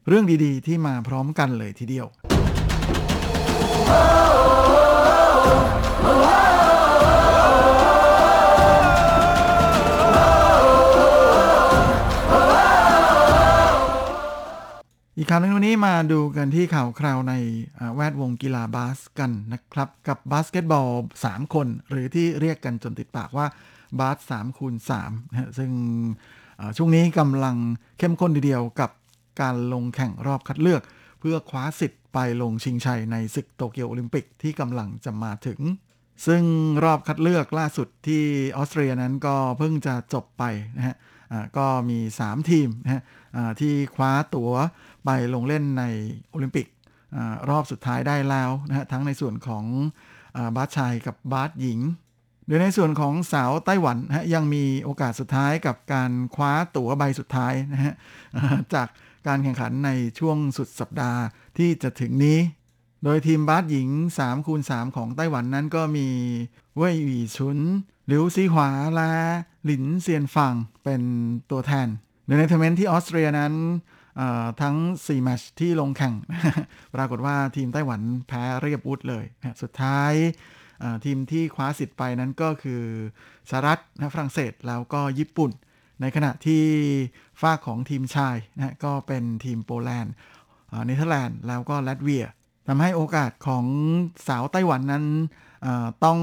[0.07, 2.07] เรื่องดีๆ ที่มาพร้อมกันเลยทีเดียว
[15.17, 17.33] อีกข่าวหนึงวันนี้มาดูกันที่ข่าวคราวใน
[17.95, 20.89] แวดวงกีฬาบาสกันนะครับ กับบาสเกตบอล
[21.23, 23.45] 3 คน หรือที่เรียกกันจนติดปากว่า
[23.99, 25.71] บาส3คูณ3นะฮะซึ่ง
[26.77, 27.55] ช่วงนี้กำลัง
[27.99, 28.91] เข้มข้นทีเดียวกับ
[29.41, 30.81] การลงแข่งรอบคัดเลือก
[31.19, 35.59] เพื่อคว้าสิทธิ์ไปลงชิงชัยในศึกโตเกียวโอลิมปิกที่กำลังจะมาถึง
[36.27, 36.43] ซึ่ง
[36.83, 38.23] รอบคัดเลือกล่าสุดที่
[38.57, 40.43] ออสเตรียนั้นก็เพิ่งจะจบไป
[40.77, 40.97] นะฮะ
[41.57, 43.01] ก็มี 3 ทีมนะฮะ
[43.59, 44.51] ที่คว้าตั๋ว
[45.05, 45.83] ไปลงเล่นใน
[46.31, 46.67] โอลิมปิก
[47.49, 49.65] รอบสุดท้ายได้แล้วนะฮะทั้งในส่วนของ
[50.35, 51.79] อาบาสชายกับบาสหญิง
[52.47, 57.93] โดยในส่วนของสาวไต้หวันนะฮะยังมีโอกาสสุดท้ายกับการคว้าตั๋วใบสุดท้ายนะฮะ
[58.73, 58.87] จาก
[59.27, 59.89] การแข่งขันใน
[60.19, 61.21] ช่วงสุดสัปดาห์
[61.57, 62.39] ที่จะถึงนี้
[63.03, 63.89] โดยทีมบาสหญิง
[64.19, 66.07] 3คูณ3ของไต้หวันนั้นก็มี
[66.75, 67.59] เว่ยหวีชุน
[68.07, 69.11] หลิวซีหวาและ
[69.65, 71.01] หลินเซียนฟังเป็น
[71.51, 71.87] ตัวแทน
[72.25, 73.53] โดยในทัวร์นาเมนต์ที่ออสเตรียนั้น
[74.61, 76.15] ทั้ง 4 แมตช์ที่ลงแข่ง
[76.95, 80.13] ปรากฏว่าทีมไต้หวันแพ้เรียบวุธเลยนะสุดท้าย
[81.05, 82.81] ทีมที่คว้าสิทธิ์ไปนั้นก็คือ
[83.49, 85.51] สหรัฐนะฝรั่งเศสแล้วก็ญี่ปุ่น
[86.01, 86.63] ในขณะที่
[87.41, 90.13] ฝั่งของทีมชายนะก็เป็นทีมโปแลนด์
[90.85, 92.25] เนเธอร์แลนด์แล้วก็ลัตเวีย
[92.67, 93.65] ทำให้โอกาสของ
[94.27, 95.05] สาวไต้หวันนั้น
[96.05, 96.19] ต้อง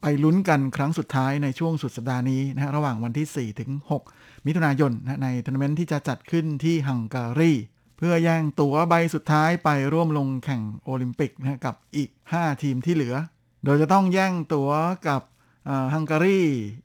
[0.00, 3.70] ไปลุ้นกันครั้งสุดท้ายในช่วงสุดสัปดาห์นี้นะฮะระหว่างวันที่ 4 ถึง
[4.08, 7.52] 6 มิถุนายนนะในทัวร์นาเมนต์ที่จะจัดขึ้นที่ฮังการี
[7.98, 13.14] เพื่อแย่งตั๋วใบสุดท้ายไปร่วมลงแข่งโอลิมปิกนะกับอีก 5 ทีมที่เหลือ
[13.64, 14.70] โดยจะต้องแย่งตั๋ว
[15.08, 15.22] กับ
[15.94, 16.40] ฮังการี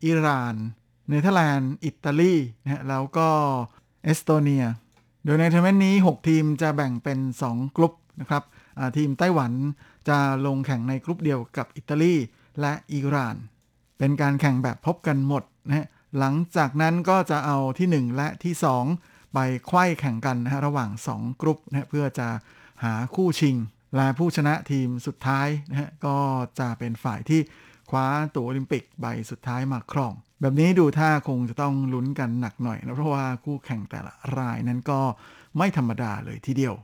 [0.06, 0.56] อิหร่าน
[1.08, 2.34] เนเธอร์แลนด์ อิตาลี
[2.64, 3.30] นะแล้วก็
[4.04, 4.66] เอสโตเนีย
[5.26, 8.44] โดยในทัวร์นาเมนต์นี้ 6 ทีมจะแบ่งเป็น 2 กลุ่มนะครับ
[8.98, 9.52] ทีมไต้หวัน
[10.10, 12.16] จะลงแข่งในกลุ่มเดียวกับอิตาลี
[12.62, 13.36] และอิหร่าน
[13.98, 15.88] เป็นการแข่งแบบพบกันหมดนะฮะ
[16.20, 18.54] หลังจากนั้นก็จะเอาที่ 1 และที่
[18.94, 22.28] 2 ไปไขว้แข่งกันนะฮะระหว่าง 2กลุ่มนะฮะเพื่อจะ
[22.84, 23.56] หาคู่ชิง
[23.96, 26.18] และผู้ชนะทีมสุดท้ายนะฮะก็
[26.60, 27.42] จะเป็นฝ่ายที่
[27.90, 35.00] คว้าตั๋วโอลิมปิกใบสุดท้ายมาครอง แบบนี้ดูท่าคงจะต้องลุ้นกันหนักหน่อยนะเพราะว่าคู่แข่งแต่ละรายนั้นก็
[35.58, 36.76] ไม่ธรรมดาเลยทีเดียว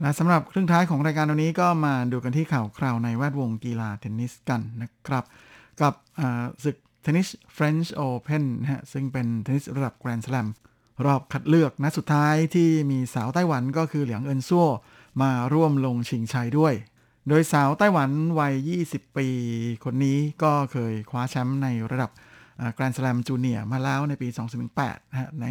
[0.00, 5.24] และสำหรับครึ่งท้ายของรายการวันนี้ก็มาดูกันที่ข่าวคราวในแวดวงกีฬาเทนนิสกันนะครับ
[5.80, 5.94] กับ
[6.64, 10.46] ศึกเทนนิส French Open นะฮะซึ่งเป็นเทนนิสระดับแกรนด์ส l ลม
[11.04, 14.68] รอบคัดเลือกนัดสุดท้ายที่มีสาวไต้หวันก็คือเหลียงเอินซัว
[15.22, 16.74] มาร่วมลงชิงชัยด้วย
[17.28, 18.54] โดยสาวไต้หวันวัย
[18.88, 19.26] 20 ปี
[19.84, 22.10] คนนี้ก็เคยคว้าแชมป์ในระดับ
[22.74, 24.28] แกรนด์ส l ลมจูเนียร์มาแล้วในปี
[24.70, 25.46] 2008นะฮะใน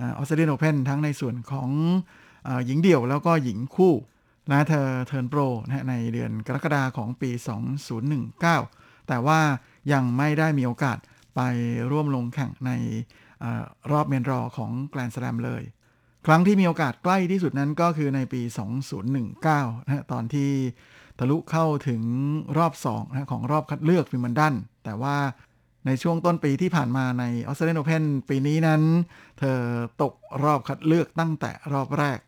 [0.00, 1.70] ออสเตรเลียนโอเพนทั้งในส่วนของ
[2.66, 3.94] หญิงเดี่ยวแล้วก็หญิงคู่
[4.48, 7.30] และเธอ turn pro นะในเดือนกรกฎาของปี
[8.24, 9.40] 2019 แต่ว่า
[9.92, 10.98] ยังไม่ได้มีโอกาส
[11.36, 11.40] ไป
[11.90, 12.72] ร่วมลงแข่งใน
[13.42, 13.44] อ
[13.92, 15.62] รอบเมนรอของแกรนส l ลมเลย
[16.26, 18.42] ครั้งที่มีโอกาสใกล้ที่สุดนั้นก็คือในปี
[19.14, 20.50] 2019นะตอนที่
[21.18, 22.02] ทะลุเข้าถึง
[22.58, 25.16] รอบ2นะของรอบคัดเลือกฟิมันดัน แต่ว่า
[25.86, 28.82] ในช่วงต้นปีที่ผ่านมาในออสเตรเลียนโอเพนปีนี้นั้น
[29.38, 29.58] เธอ
[30.02, 30.14] ตก
[30.44, 32.18] รอบคัดเลือกตั้งแต่รอบแรก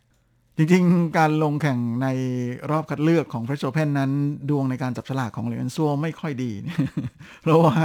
[0.62, 2.08] จริงๆ การลงแข่งใน
[2.70, 4.10] รอบคัดเลือกของ French Open นั้น
[4.50, 6.52] ดวงในการจับฉลากของเหลียนซัวไม่ค่อยดี
[7.42, 7.78] เพราะว่า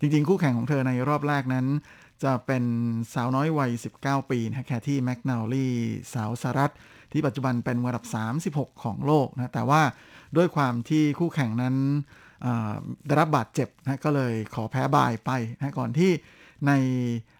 [0.00, 1.66] จริงๆ คู่แข่งของเธอในรอบแรกนั้น
[2.24, 2.64] จะเป็น
[3.14, 3.70] สาวน้อยวัย
[4.00, 5.66] 19 ปีนะแคที่แมคนาลี
[6.14, 6.72] สาวสหรัฐ
[7.12, 8.04] ที่ปัจจุบันเป็นอันดับ
[8.44, 9.82] 36 ของโลกนะแต่ว่า
[10.36, 11.74] ด้วยความที่คู่แข่งนั้น
[13.06, 16.10] ได้รับบาดเจ็บนะก็เลยขอแพ้บายไปนะก่อนที่
[16.66, 16.72] ใน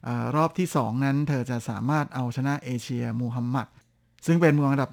[0.07, 3.69] อรอบที่ 2 นั้น เธอจะสามารถเอาชนะเอเชียมูฮัมหมัด
[4.27, 4.91] ซึ่งเป็นมืออันดับ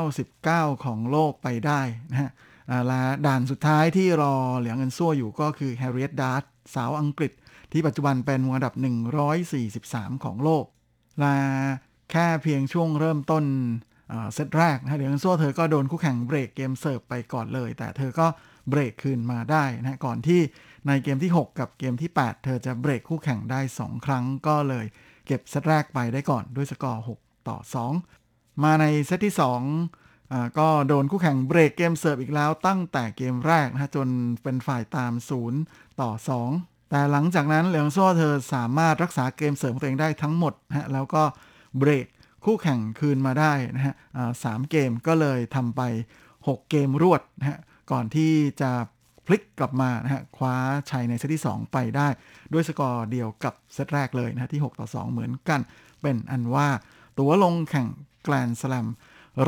[0.00, 1.80] 199 ของโลกไปได้
[2.10, 2.30] นะฮะ
[2.70, 6.42] อ่าและด่านสุดท้ายที่รอเหลียงเงินซั่วอยู่ก็คือแฮร์ริเอตดาร์ต
[6.74, 7.32] สาวอังกฤษ
[7.72, 8.74] ที่ปัจจุบันเป็นมืออันดับ
[9.48, 10.64] 143 ของโลก
[11.20, 11.36] และ
[12.10, 13.44] แค่เพียงช่วงเริ่มต้น
[14.34, 18.26] เซตแรกนะเหลียงเงินซั่วเธอก็โดนคู่แข่งเบรกเกมเสิร์ฟไปก่อนเลย แต่เธอก็
[18.68, 20.40] เบรกคืนมาได้นะฮะก่อนที่
[20.86, 24.86] ในเกมที่ 6 กับเกมที่ 8 เธอจะเบรกคู่แข่งได้ 2 ครั้งก็เลย
[25.26, 27.58] เก็บเซตแรกไปได้ก่อนด้วยสกอร์ 6 ต่อ
[27.90, 28.21] 2
[28.64, 29.34] มาในเซตที่
[29.80, 34.08] 2อ่าก็โดนคู่แข่งเบรกเกมเสิร์ฟอีกแล้วตั้งแต่เกมแรกนะฮะจน
[34.42, 35.12] เป็นฝ่ายตาม
[35.56, 36.10] 0 ต่อ
[36.52, 41.22] 2 แต่หลังจากนั้นเหลียงซัวเธอสามารถรักษาเกมเสิร์ฟของตัวเองได้ทั้งหมดนะฮะแล้วก็
[41.78, 42.06] เบรก
[42.44, 43.94] คู่แข่งคืนมาได้นะฮะ
[44.44, 45.80] สามเกมก็เลยทำไป
[46.30, 47.58] 6 เกมรวดนะฮะ
[47.90, 48.70] ก่อนที่จะ
[49.26, 50.54] พลิกกลับมานะฮะคว้า
[50.90, 52.08] ชัยในเซตที่ 2 ไปได้
[52.52, 55.60] ด้วยสกอร์เดียวกับเซตแรกเลยนะฮะที่ 6 ต่อ 2 เหมือนกัน
[56.02, 56.68] เป็นอันว่า
[57.18, 57.88] ตั๋วลงแข่ง
[58.22, 58.88] แกรนด์สแลม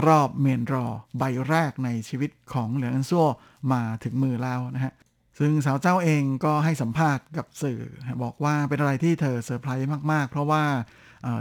[0.07, 0.87] รอบ main draw
[1.19, 3.27] ใบแรกในชีวิตของเหลียงอันซัว
[3.73, 4.95] มาถึงมือแล้วนะฮะ
[5.39, 7.81] ซึ่งสาวเจ้าเองก็ให้สัมภาษณ์กับสื่อ
[8.23, 10.63] บอกว่าเป็นอะไรที่เธอเซอร์ไพรส์มากๆ เพราะว่า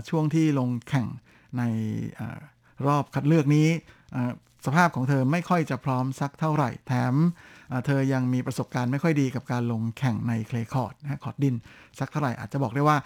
[0.09, 1.07] ช่วงที่ลงแข่ง
[1.57, 1.63] ใน
[2.19, 2.21] อ
[2.87, 3.67] รอบคัดเลือกนี้
[4.65, 7.15] สภาพของเธอไม่ค่อยจะพร้อมสักเท่าไหร่ แถม
[7.85, 11.55] เธอยังมีประสบการณ์ไม่ค่อยดีกับการลงแข่งใน clay court นะฮะคอร์ดดิน
[11.99, 12.97] สักเท่าไหร่อาจจะบอกได้ว่า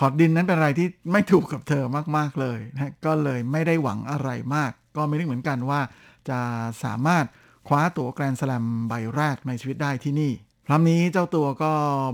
[0.00, 1.84] คอร์ตดินนั้นเป็นอะไรที่ไม่ถูกกับเธอ
[2.16, 5.80] มากๆเลยนะก็เลยไม่ได้หวังอะไรมาก ก็ไม่ได้เหมือนกันว่า
[6.28, 6.38] จะ
[6.84, 7.24] สามารถ
[7.68, 10.32] คว้าตั๋วแกรนด์สแลมใบแรกในชีวิตได้ที่นี่
[10.66, 11.72] พร้อมนี้เจ้าตัวก็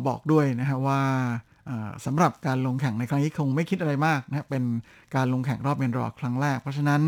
[0.08, 1.02] บอกด้วยนะฮะว่า
[2.04, 4.64] สำหรับการลงแข่งในครั้งนี้คงไม่คิดอะไรมากนะเป็น
[5.14, 7.00] การลงแข่งรอบ main draw ครั้งแรก เพราะฉะนั้น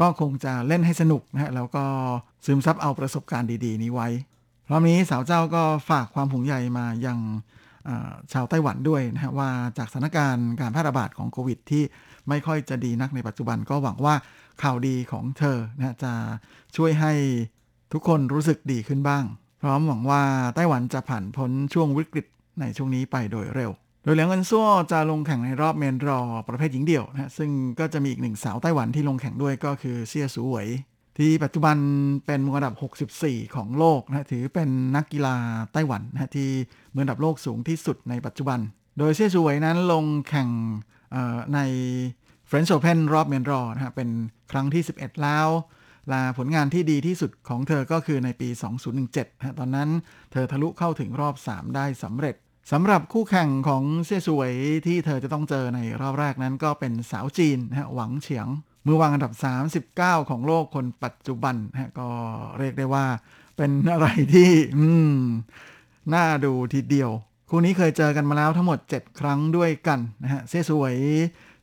[0.00, 1.84] ก็คงจะเล่นให้สนุกนะฮะแล้วก็
[2.46, 4.08] ซึมซับเอาประสบการณ์ดี ๆ นี้ไว้
[4.66, 7.18] พร้อมนี้สาวเจ้าก็ฝากความห่วงใยมายัง
[8.32, 11.82] ชาวไต้หวันด้วยนะฮะว่าจากสถานการณ์การแพร่ระบาดของโควิด ที่
[12.28, 14.14] ไม่ค่อยจะดีนักในปัจจุบันก็หวังว่า
[14.62, 16.12] ข่าวดีของเธอนะจะ
[16.76, 17.12] ช่วยให้
[17.92, 19.24] ทุกคนรู้สึกดีขึ้นบ้าง
[19.62, 20.22] พร้อมหวังว่า
[20.54, 22.26] ไต้หวันจะผ่านพ้นช่วงวิกฤต
[22.60, 23.70] ในช่วงนี้ไปโดยเร็ว
[24.04, 30.68] โดยเหลียงเอินซั่วจะลงแข่งในรอบเมนรอประเภทหญิงเดี่ยวนะฮะซึ่งก็จะมีอีกหนึ่งสาวไต้หวันที่ลงแข่งด้วยก็คือเซียสูเหวย
[31.18, 31.76] ที่ปัจจุบัน
[32.26, 32.74] เป็นมืออันดับ
[33.18, 35.36] 64 ของโลกนะถือเป็นนักกีฬา
[35.72, 36.50] ไต้หวันนะที่
[36.94, 38.58] มืออันดับโลกสูงที่สุดในปัจจุบัน
[38.98, 40.48] โดยเซี่ยชูเหวยนั้นลงแข่ง
[41.54, 41.60] ใน
[42.50, 44.08] French Open รอบเมนรอนะฮะเป็น
[44.52, 45.48] ครั้งที่ 11 แล้ว
[46.12, 48.48] ละผลงานที่ดีที่สุดของเธอก็คือในปี
[48.94, 49.90] 2017นะฮะตอนนั้น
[50.32, 52.36] เธอทะลุเข้าถึงรอบ 3 ได้สำเร็จ
[52.72, 54.54] สำหรับคู่แข่งของเซี่ยชูเวย
[54.86, 58.46] ที่เธอจะต้องเจอในรอบแรกนั้นก็เป็นสาวจีนนะฮะหวังเฉียง
[58.86, 59.32] มือวางอันดับ
[59.82, 62.08] 39 ของโลกคนปัจจุบันฮะก็
[62.58, 63.06] เรียกได้ว่า
[63.56, 65.20] เป็นอะไรที่ อืม
[66.14, 67.10] น่าดูทีเดียว
[67.48, 70.96] คู่นี้เคยเจอกันมาแล้วทั้งหมด 7 ครั้งด้วยกันนะฮะเซสวย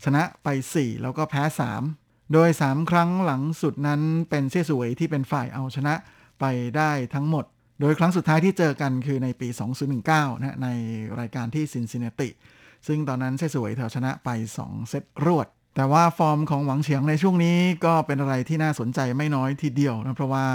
[0.04, 1.44] ชนะไป 4 แล้วก็แพ้
[1.88, 5.94] 3 โดย 3 ครั้งหลังสุดนั้นเป็นเซสวยที่เป็นฝ่ายเอาชนะ
[6.40, 6.46] ไป
[6.78, 7.46] ได้ทั้งหมด
[7.82, 9.48] โดยครั้งสุดท้ายที่เจอกันคือในปี
[9.96, 10.68] 2019นะใน
[11.20, 12.30] รายการที่ซินซินแนติ
[12.88, 14.30] ซึ่งตอนนั้นเซสวยเธอชนะไป
[14.62, 20.46] 2 เซตรวด แต่ว่าฟอร์มของหวังเฉียงในช่วงนี้ก็เป็นอะไรที่น่าสนใจไม่น้อยทีเดียวนะเพราะว่า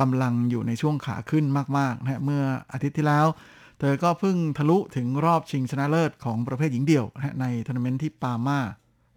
[0.00, 1.44] กำลังอยู่ในช่วงขาขึ้น
[1.78, 2.42] มากๆนะฮะเมื่อ
[2.72, 3.26] อาทิตย์ที่แล้ว
[3.78, 8.60] เธอก็เพิ่งทะลุถึงรอบชิงชนะเลิศของประเภทหญิงเดี่ยวนะในทัวร์นาเมนต์ที่ปาร์มา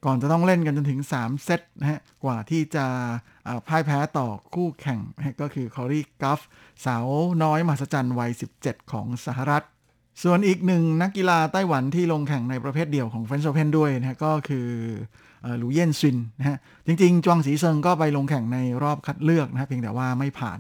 [0.06, 2.86] ก่อนจะต้องเล่นกันจนถึง 3 เซตนะฮะกว่าที่จะ
[3.68, 6.40] พ่ายแพ้ต่อคู่แข่งนะก็คือคอรีกัฟ
[6.86, 7.08] สาว
[7.44, 8.32] น้อยมหัศจรรย์วัย
[8.62, 9.64] 17 ของสหรัฐ
[10.24, 14.70] ส่วนอีกหนึ่งนักกีฬาไต้หวันที่ลงแข่งในประเภทเดี่ยวของ French Open ด้วยนะก็คือ
[15.58, 20.60] หลูเย่นซินนะฮะจริงๆ จวงสีเซิงก็ไปลงแข่งในรอบคัดเลือกนะฮะเพียงแต่ว่าไม่ผ่าน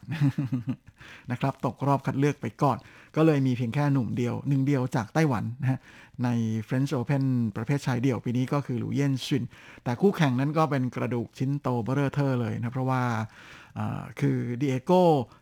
[1.31, 2.77] นะครับตกรอบคัดเลือกไปก่อน
[3.15, 5.79] ก็เลยมีเพียงแค่หนุ่มเดียวหนึ่งเดียวจากไต้หวันนะฮะ
[6.23, 6.29] ใน
[6.67, 7.23] French Open
[7.55, 9.43] ประเภทชายเดี่ยวปีนี้ก็คือหลูเย่นซิน
[9.83, 13.01] แต่คู่แข่งนั้นก็เป็นกระดูกชิ้นโตเบ้อเร่อเท่อเลยนะเพราะว่า
[14.19, 14.91] คือดีเอโก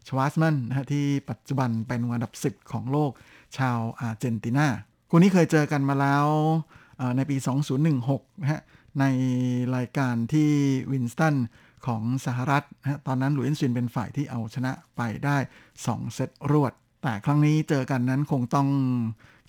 [0.07, 3.11] ชวาร์ตซ์มันนะฮะที่ปัจจุบันเป็นอันดับ 10 ของโลก
[3.57, 4.67] ชาวอาร์เจนตินา
[5.09, 6.27] คู่นี้เคยเจอกันมาแล้ว
[6.97, 7.38] เอ่อในปี
[7.89, 8.61] 2016นะฮะ
[9.00, 9.06] ใน
[9.76, 10.50] รายการที่
[10.91, 11.36] วินสตัน
[11.88, 15.38] ของสหรัฐนะฮะตอนนั้นหลุยส์ซินเป็นฝ่ายที่เอาชนะไปได้
[15.78, 16.74] 2 เซตรวด
[17.04, 18.68] แต่ครั้งนี้เจอกันนั้นคงต้อง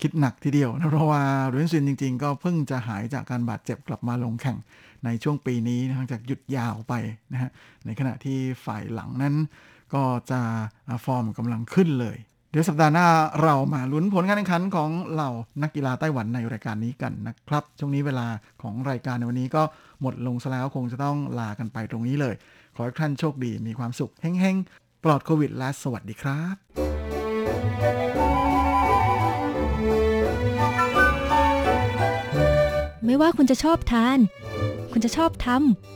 [0.01, 4.57] คิดหนักทีเดียวนะเพราะว่าหลุยส์ซินจริงๆ ก็เพิ่งจะหายจากการบาดเจ็บกลับมาลงแข่ง
[5.05, 6.93] ในช่วงปีนี้หลังจากหยุดยาวไป
[7.31, 7.49] นะฮะ
[7.85, 9.35] ในขณะที่ฝ่ายหลังนั้น
[9.93, 10.41] ก็จะ
[11.05, 12.17] ฟอร์มกำลังขึ้นเลย
[12.51, 13.07] เดี๋ยวสัปดาห์หน้า
[13.43, 15.31] เรามาลุ้นผลการแข่งขันของเหล่า
[15.61, 18.27] นักกีฬาไต้หวันในรายการนี้กันนะครับ ช่วงนี้เวลา
[18.61, 19.63] ของรายการในวันนี้ก็
[20.01, 22.35] หมดลงซะแล้วคงจะต้องลากันไปตรงนี้เลย
[22.75, 26.55] ขอให้ท่านโชคดีมีความสุขเฮ้งๆ ปลอดโควิดและสวัสดีครับ
[33.05, 34.17] ไม่ว่าคุณจะชอบทาน
[34.91, 35.47] คุณจะชอบท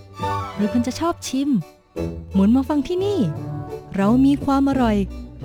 [0.04, 1.50] ำ หรือคุณจะชอบชิม
[2.34, 3.20] หมุนมาฟังที่นี่
[3.96, 4.98] เรามีความอร่อย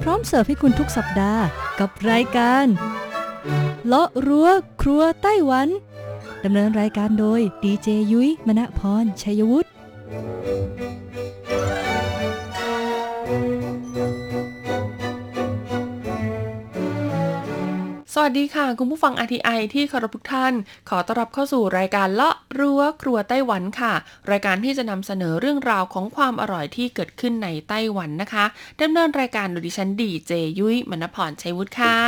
[0.03, 1.45] พร้อมเสิร์ฟให้คุณทุกสัปดาห์
[1.81, 2.67] กับรายการ
[3.87, 4.49] เลาะรั้ว
[4.83, 5.69] ครัวไต้หวัน
[6.45, 9.69] ดำเนินรายการโดยดีเจยุ้ยมณพรชัยวุฒิ
[18.23, 20.55] วัสดีค่ะ คุณผู้ฟัง RTI ที่เคารพทุกท่าน
[20.89, 23.93] ขอต้อนรับเข้าสู่รายการเลาะรั้วครัวไต้หวันค่ะ
[24.31, 28.45] รายการที่จะนำเสนอเรื่องราวของความอร่อยที่เกิดขึ้นในไต้หวันนะคะ
[28.83, 31.99] ดำเนินรายการโดยดิฉันดีเจยุ้ยมณพรชัยวุฒิค่ะ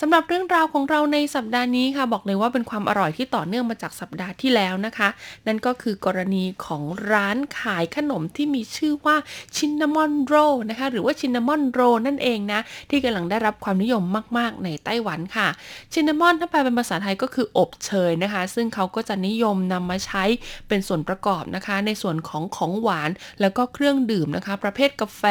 [0.00, 5.08] สำหรับเรื่องราวของเราในสัปดาห์นี้ค่ะ บอกเลยว่าเป็นความอร่อยที่ต่อเนื่องมาจากสัปดาห์ที่แล้วนะคะ
[5.46, 6.82] นั่นก็คือกรณีของ
[7.12, 9.16] ร้านขายขนมที่มีชื่อว่า
[9.56, 10.34] ชินนามอนโร
[10.70, 14.02] นะคะหรือว่าชินนามอนโรนั่นเองนะที่กำลังได้รับความนิยม
[14.38, 15.43] มาก ๆ ในไต้หวันค่ะ
[15.92, 20.24] ชินนามอนถ้าแปลเป็นภาษาไทยก็คืออบเชยนะคะ ซึ่งเขาก็จะนิยมนำมาใช้
[20.68, 25.22] เป็นส่วนประกอบนะคะ ในส่วนของของหวานแล้วก็เครื่องดื่มนะคะ ประเภทกาแฟ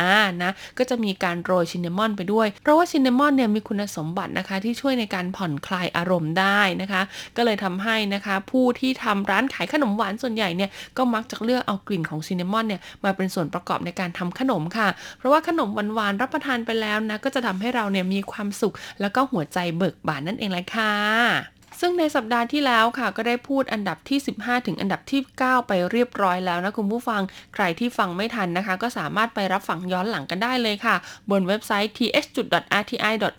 [0.00, 7.02] อ่านะก็จะมีการโรยชินนามอนไปด้วย เพราะว่าชินนามอนเนี่ยมีคุณสมบัตินะคะที่ช่วยในการผ่อนคลายอารมณ์ได้นะคะ
[7.36, 27.22] ก็เลยทำให้นะคะผู้ที่ทำร้านขายขนมหวานส่วนใหญ่เนี่ยก็มักจะเลือกเอากลิ่นของชินนามอนเนี่ยมาเป็นส่วนประกอบในการทำขนมค่ะ เพราะว่าขนมหวานๆรับประทานไปแล้วนะก็จะทำให้เราเนี่ยมีความสุขแล้วก็หัวใจเบิกบานนั่นเองแหละค่ะ ซึ่งในสัปดาห์ที่แล้วค่ะก็ได้พูดอันดับที่ 15 ถึงอันดับที่ 9 ไปเรียบร้อยแล้วนะคุณผู้ฟัง
[27.54, 30.96] ใครที่ฟังไม่ทันนะคะ ก็สามารถไปรับฟังย้อนหลังกันได้เลยค่ะ
[31.30, 33.32] บนเว็บไซต์ th.rti.org.tw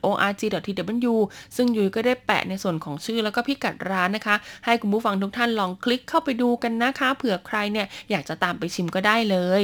[1.56, 4.36] ซึ่งยุ้ยก็ได้แปะในส่วนของชื่อแล้วก็พิกัดร้านนะคะ
[4.66, 9.62] ให้คุณผู้ฟังทุกท่านลองคลิกเข้าไปดูกันนะคะ เผื่อใครเนี่ยอยากจะตามไปชิมก็ได้เลย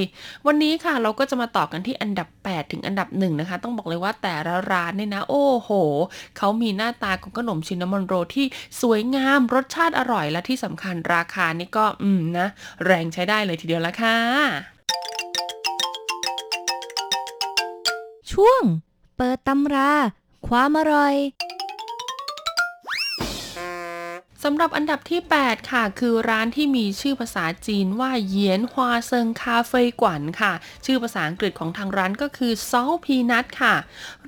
[0.47, 5.69] วันนี้ค่ะเราก็จะมาต่อกันที่อันดับ 8 ถึงอันดับ1นะคะ ต้องบอกเลยว่าแต่ละร้านเนี่ยนะ โอ้โห
[6.37, 8.45] เขามีหน้าตาของขนมชินนามอนโรที่
[8.81, 12.47] สวยงามรสชาติอร่อยและที่สำคัญราคานี่ก็อืมนะ
[12.85, 14.17] แรงใช้ได้เลยทีเดียวละค่ะ
[18.31, 18.61] ช่วง
[19.17, 19.91] เปิดตำรา
[20.47, 30.53] ความอร่อย สำหรับอันดับที่ 8 ค่ะ คือร้านที่มีชื่อภาษาจีนว่า鹽花生咖啡館 ค่ะ
[30.85, 33.75] ชื่อภาษาอังกฤษของทางร้านก็คือ Salt Peanut ค่ะ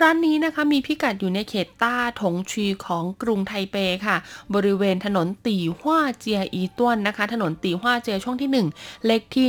[0.02, 4.18] ร้านนี้นะคะมีพิกัดอยู่ในเขตต้าถงชีของกรุงไทเปค่ะ
[4.56, 8.50] บริเวณถนนตีฮวาเจียอีต้วนนะคะ ถนนตีฮวาเจียช่วงที่
[8.82, 9.48] 1 เลขที่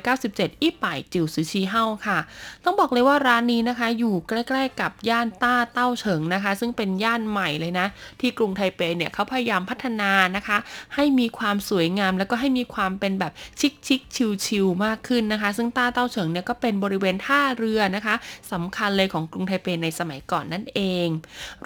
[0.00, 2.18] 197 อี้ป่ายจิวซือชีเฮาค่ะ
[2.64, 7.86] ต้องบอกเลยว่าร้านนี้นะคะ อยู่ใกล้ๆกับย่านต้าเต้าเฉิงนะคะ ซึ่งเป็นย่านใหม่เลยนะ
[8.20, 9.99] ที่กรุงไทเปเนี่ยเขาพยายามพัฒนา
[10.36, 10.58] นะคะ
[10.94, 18.14] ให้มีความสวยงาม แล้วก็ให้มีความเป็นแบบชิคชิคชิลชิลมากขึ้นนะคะ ซึ่งต้าเต้าเฉิงเนี่ยก็เป็นบริเวณท่าเรือนะคะ
[18.52, 21.06] สำคัญเลยของกรุงไทเปในสมัยก่อนนั่นเอง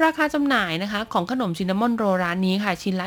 [0.02, 3.06] ราคาจำหน่ายนะคะของขนมชินนามอนโรร้านนี้ค่ะชิ้นละ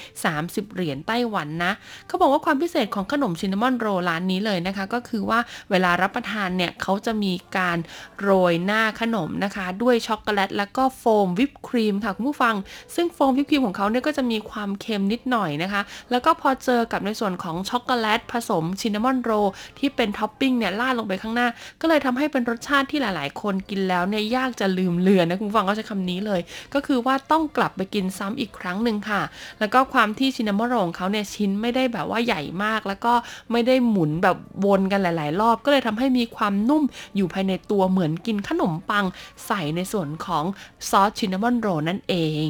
[0.00, 1.72] 130 เหรียญไต้หวันนะ
[2.06, 5.38] เขาบอกว่าความพิเศษของขนมชินนามอนโรร้านนี้เลยนะคะ ก็คือว่า
[5.70, 7.78] เวลารับประทานเนี่ยเขาจะมีการ
[8.20, 12.54] โรยหน้าขนมนะคะ ด้วยช็อกโกแลตแล้วก็โฟมวิปครีมค่ะคุณผู้ฟัง
[12.94, 19.30] ซึ่งโฟมวิปครีมของเขาเนี่ยก็จะมีความเค็มนิดหน่อยนะคะ แล้วก็พอเจอกับในส่วนของช็อกโกแลตผสม cinnamon roll
[19.78, 21.48] ที่เป็นท็อปปิ้งเนี่ยราดลงไปข้างหน้า
[21.80, 26.40] ก็เลยทำให้เป็นรสชาติที่หลาย ๆ คนกินแล้วเนี่ยยากจะลืมเลือนนะคุณฟังก็ใช้คำนี้เลย
[26.74, 29.22] ก็คือว่าต้องกลับไปกินซ้ำอีกครั้งหนึ่งค่ะ
[29.60, 33.12] แล้วก็ความที่ cinnamon roll ของเขาเนี่ยชิ้นไม่ได้แบบว่าใหญ่มาก แล้วก็
[33.52, 34.36] ไม่ได้หมุนแบบ
[34.66, 36.82] วนกันหลาย ๆ รอบ ก็เลยทำให้มีความนุ่ม
[37.16, 39.04] อยู่ภายในตัวเหมือนกินขนมปัง
[39.46, 40.44] ใส่ในส่วนของ
[40.90, 42.48] ซอสชินนามอนโรนั่นเอง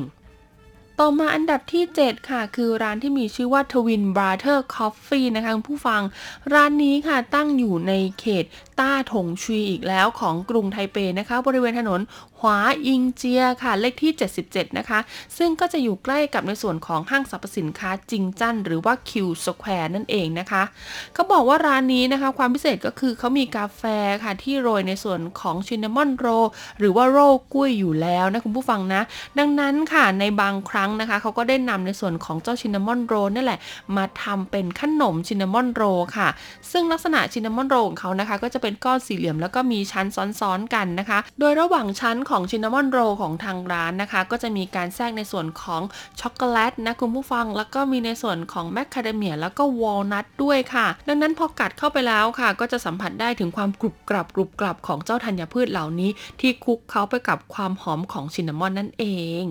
[1.01, 6.03] ต่อมาอันดับที่ 7 ค่ะ คือร้านที่มีชื่อว่า Twin Brother Coffee นะคะคุณผู้ฟัง
[6.53, 8.45] ร้านนี้ค่ะตั้งอยู่ในเขต
[8.83, 12.01] ต้าถงชีอีกแล้วของกรุงไทเปนะคะ บริเวณถนน
[12.39, 14.13] หวาอิงเจียค่ะ เลขที่
[14.45, 14.99] 77 นะคะ
[15.39, 20.63] ซึ่งก็จะอยู่ใกล้กับในส่วนของห้างสรรพสินค้าจิงจันหรือว่าคิวสแควร์นั่นเองนะคะ
[21.15, 23.83] เขาบอกว่าร้านนี้นะคะ ความพิเศษก็คือเขามีกาแฟ
[24.25, 26.27] ค่ะที่โรยในส่วนของชินนามอนโร
[26.79, 27.19] หรือว่าโร
[27.55, 29.03] กุ้ยอยู่แล้วนะคุณผู้ฟังนะ
[29.39, 33.59] ดังนั้นค่ะในบางครั้งนะคะเขาก็ได้นำในส่วนของเจ้าชินนามอนโรนั่นแหละ
[33.97, 35.83] มาทำเป็นขนมชินนามอนโร
[36.17, 36.29] ค่ะ
[36.71, 40.07] ซึ่งลักษณะชินนามอนโรของเขานะคะ ก็จะเป็นเป็นก้อนสี่เหลี่ยมแล้วก็มีชั้น
[40.41, 45.83] ซ้อนๆกันนะคะ โดยระหว่างชั้นของชินนามอนโรของทางร้านนะคะ ก็จะมีการแทรกในส่วนของ
[46.21, 56.11] ช็อกโกแลตนะคุณผู้ฟัง แล้วก็มีในส่วนของแมคคาเดเมียแล้วก็วอลนัทด้วยค่ะ ดังนั้นพอกัดเข้าไปแล้วค่ะ ก็จะสัมผัสได้ถึงความกรุบกรับกรุบกรับของเจ้าธัญพืชเหล่านี้
[56.41, 59.05] ที่คลุกเคล้าไปกับความหอมของ cinnamon นั่นเอ
[59.43, 59.47] ง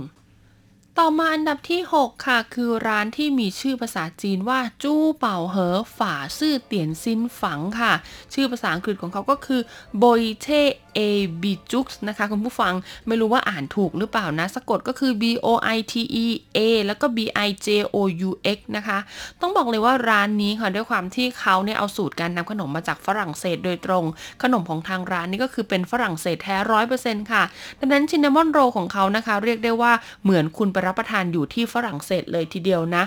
[1.00, 7.94] ต่อมาอันดับที่ 6 ค่ะ คือร้านที่มีชื่อภาษาจีนว่า 珠寶盒法式點心坊 ค่ะ
[8.34, 9.62] ชื่อภาษาอังกฤษของเขาก็คือ
[9.97, 10.47] Boite
[10.95, 12.74] a Bijoux นะคะ คุณผู้ฟัง
[13.08, 16.28] ไม่รู้ว่าอ่านถูกหรือเปล่านะ สะกดก็คือ B O I T E
[16.58, 17.18] A แล้วก็ B
[17.48, 18.98] I J O U X นะคะ
[19.42, 24.06] ต้องบอกเลยว่าร้านนี้ค่ะ ด้วยความที่เขาเนี่ยเอาสูตรการทำขนมมาจากฝรั่งเศสโดยตรง
[24.44, 27.44] ขนมของทางร้านนี่ก็คือเป็นฝรั่งเศสแท้ร้อยเปอร์เซ็นต์ค่ะ
[27.80, 29.92] ดังนั้น cinnamon roll ของเขานะคะ เรียกได้ว่า
[30.24, 33.03] เหมือนคุณไปรับประทานอยู่ที่ฝรั่งเศสเลยทีเดียวนะ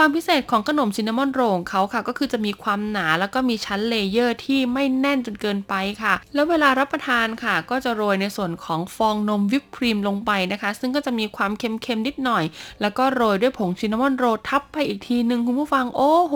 [0.00, 12.44] ความพิเศษของขนม cinnamon roll ของเขาค่ะ ก็คือจะมีความหนาแล้วก็มีชั้น layer ที่ไม่แน่นจนเกินไปค่ะ แล้วเวลารับประทานค่ะ ก็จะโรยในส่วนของฟองนมวิปครีมลงไปนะคะ ซึ่งก็จะมีความเค็มๆนิดหน่อย
[12.80, 16.34] แล้วก็โรยด้วยผงชินนามอนโรทับไปอีกทีหนึ่งคุณผู้ฟังโอ้โห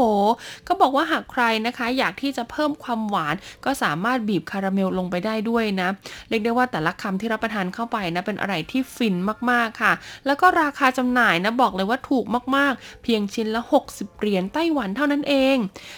[0.69, 3.35] ก็บอกว่าหากใครนะคะ อยากที่จะเพิ่มความหวาน
[3.65, 5.89] ก็สามารถบีบคาราเมลลงไปได้ด้วยนะ
[6.29, 9.15] เรียกได้ว่าแต่ละคำที่รับประทานเข้าไปนะเป็นอะไรที่ฟิน
[9.51, 9.93] มากๆค่ะ
[10.27, 12.25] แล้วก็ราคาจำหน่ายนะบอกเลยว่าถูก
[12.57, 13.61] มากๆ เพียงชิ้นละ
[13.93, 15.57] 60 เหรียญไต้หวันเท่านั้นเอง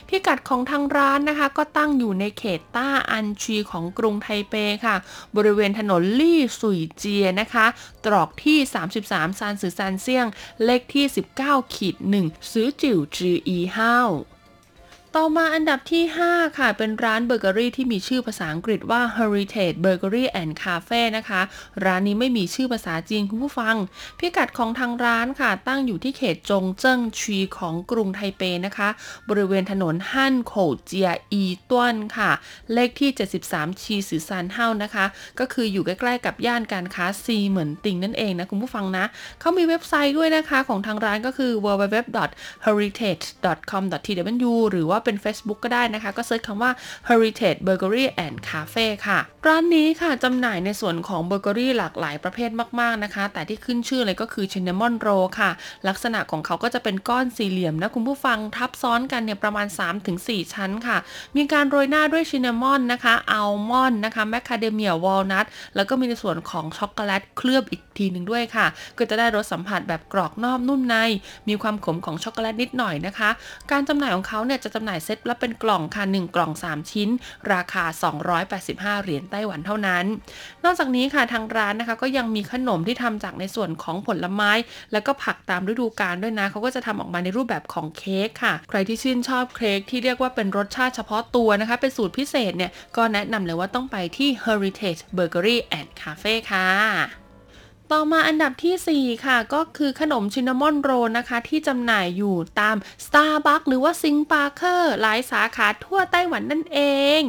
[0.09, 4.55] พิกัดของทางร้านนะคะก็ตั้งอยู่ในเขตต้าอันชีของกรุงไทเป
[4.87, 4.97] ค่ะ
[5.37, 7.67] บริเวณถนนลี่สุยเจียนะคะ
[8.05, 8.59] ตรอกที่
[9.01, 10.27] 33 三十三巷
[10.65, 11.05] เลขที่
[11.41, 14.11] 19ขีด1ซื้อจิ๋วจืออีห้าว
[15.19, 21.41] ต่อมาอันดับที่ 5 ค่ะ เป็นร้านเบเกอรี่ที่มีชื่อภาษาอังกฤษว่า Heritage Bakery and Cafe นะคะ
[21.85, 23.77] ร้านนี้ไม่มีชื่อภาษาจีนคุณผู้ฟัง
[24.19, 28.89] พิกัดของทางร้านค่ะ ตั้งอยู่ที่เขตจงเจิ้งชีของกรุงไทเปนะคะ
[29.29, 30.55] บริเวณถนนฮั่นโข
[30.85, 32.31] เจียอีต้วนค่ะ
[32.73, 33.11] เลขที่
[33.47, 35.05] 73 七十三號 นะคะ
[35.39, 39.05] ก็คืออยู่ใกล้ๆกับย่านการค้าซีเหมินติงนั่นเองนะคุณผู้ฟังนะ
[39.41, 46.71] เขามีเว็บไซต์ด้วยนะคะของทางร้านก็คือ www.heritage.com.tw หรือว่าเป็น Facebook ก็ได้นะคะ ก็ search คำว่า
[47.09, 52.51] Heritage Bakery and Cafe ค่ะ ร้านนี้ค่ะจำหน่ายในส่วนของเบเกอรี่หลากหลายประเภท
[52.81, 55.09] มากๆนะคะ แต่ที่ขึ้นชื่อเลยก็คือ cinnamon roll
[55.41, 55.51] ค่ะ
[55.89, 59.67] ลักษณะของเขาก็จะเป็นก้อนสี่เหลี่ยมนะ คุณผู้ฟังทับซ้อนกันเนี่ยประมาณ
[60.11, 60.97] 3-4 ชั้นค่ะ
[61.37, 65.47] มีการโรยหน้าด้วย cinnamon นะคะอัลมอนด์นะคะแมคคาเดเมียวอลนัท
[65.77, 68.67] แล้วก็มีในส่วนของช็อกโกแลตเคลือบอีกทีหนึ่งด้วยค่ะ
[68.99, 70.97] ก็จะได้รสสัมผัสแบบกรอบนอกนุ่มใน
[71.49, 73.31] มีความขมของช็อกโกแลตนิดหน่อยนะคะ
[73.71, 77.09] การจำหน่ายของเขาเนี่ยจะจำหน่ายเซตละเป็นกล่องค่ะ 1 กล่อง 3 ชิ้น
[77.53, 77.84] ราคา
[78.45, 80.05] 285 เหรียญไต้หวันเท่านั้น
[80.64, 84.51] นอกจากนี้ค่ะทางร้านนะคะก็ยังมีขนมที่ทำจากในส่วนของผลไม้
[84.92, 97.24] แล้วก็ผักตามฤดูกาลด้วยนะเขาก็จะทำออกมาในรูปแบบของเค้กค่ะ ใครที่ชื่นชอบเค้กที่เรียกว่าเป็นรสชาติเฉพาะตัวนะคะ เป็นสูตรพิเศษเนี่ยก็แนะนำเลยว่าต้องไปที่ Heritage Bakery and Cafe ค่ะ
[97.97, 106.80] ต่อมาอันดับทีสี่ 4 ค่ะ ก็คือขนมชินนามอนโรนะคะ ที่จำหน่ายอยู่ตาม Starbucks หรือว่าซิงปาร์เคอร์หลายสาขาทั่วไต้หวันนั่นเอ
[107.18, 107.20] ง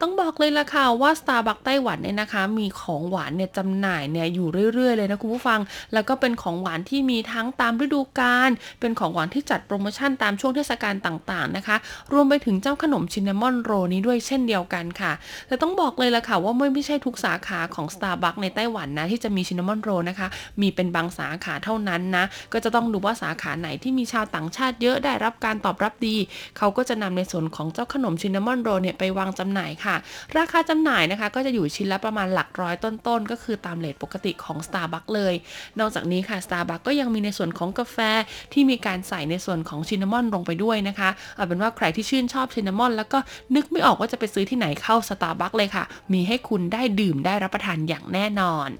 [0.00, 5.60] ต้องบอกเลยละค่ะว่า Starbucks ไต้หวันเนี่ยนะคะ มีของหวานเนี่ยจำหน่ายเนี่ยอยู่เรื่อย ๆ เลยนะคุณผู้ฟัง
[5.92, 8.50] แล้วก็เป็นของหวานที่มีทั้งตามฤดูกาล
[8.80, 11.76] เป็นของหวานที่จัดโปรโมชั่นตามช่วงเทศกาลต่างๆนะคะ
[12.12, 15.12] รวมไปถึงเจ้าขนมชินนามอนโรนี้ด้วยเช่นเดียวกันค่ะ
[15.48, 20.28] แต่ต้องบอกเลยละค่ะว่าไม่ไม่ใช่ทุกสาขาของ Starbucks ในไต้หวันนะที่จะมีชินนามอนโรนะคะ
[20.60, 26.16] มีเป็นบางสาขาเท่านั้นนะ ก็จะต้องดูว่าสาขาไหนที่มีชาวต่างชาติเยอะได้รับการตอบรับดี
[26.58, 29.96] เขาก็จะนำในส่วนของเจ้าขนมชินนามอนโรเนี่ยไปวางจำหน่ายค่ะ
[30.36, 35.34] ราคาจำหน่ายนะคะก็จะอยู่ชิ้นละประมาณหลักร้อยต้นๆ ก็คือตามเลทปกติของ Starbucks เลย
[35.78, 37.98] นอกจากนี้ค่ะ Starbucks ก็ยังมีในส่วนของกาแฟ
[38.52, 43.18] ที่มีการใส่ในส่วนของชินนามอนลงไปด้วยนะคะเอาเป็นว่าใครที่ชื่นชอบชินนามอน แล้วก็
[43.54, 48.70] นึกไม่ออกว่าจะไปซื้อที่ไหนเข้า Starbucks เลยค่ะ มีให้คุณได้ดื่มได้รับประทานอย่างแน่นอน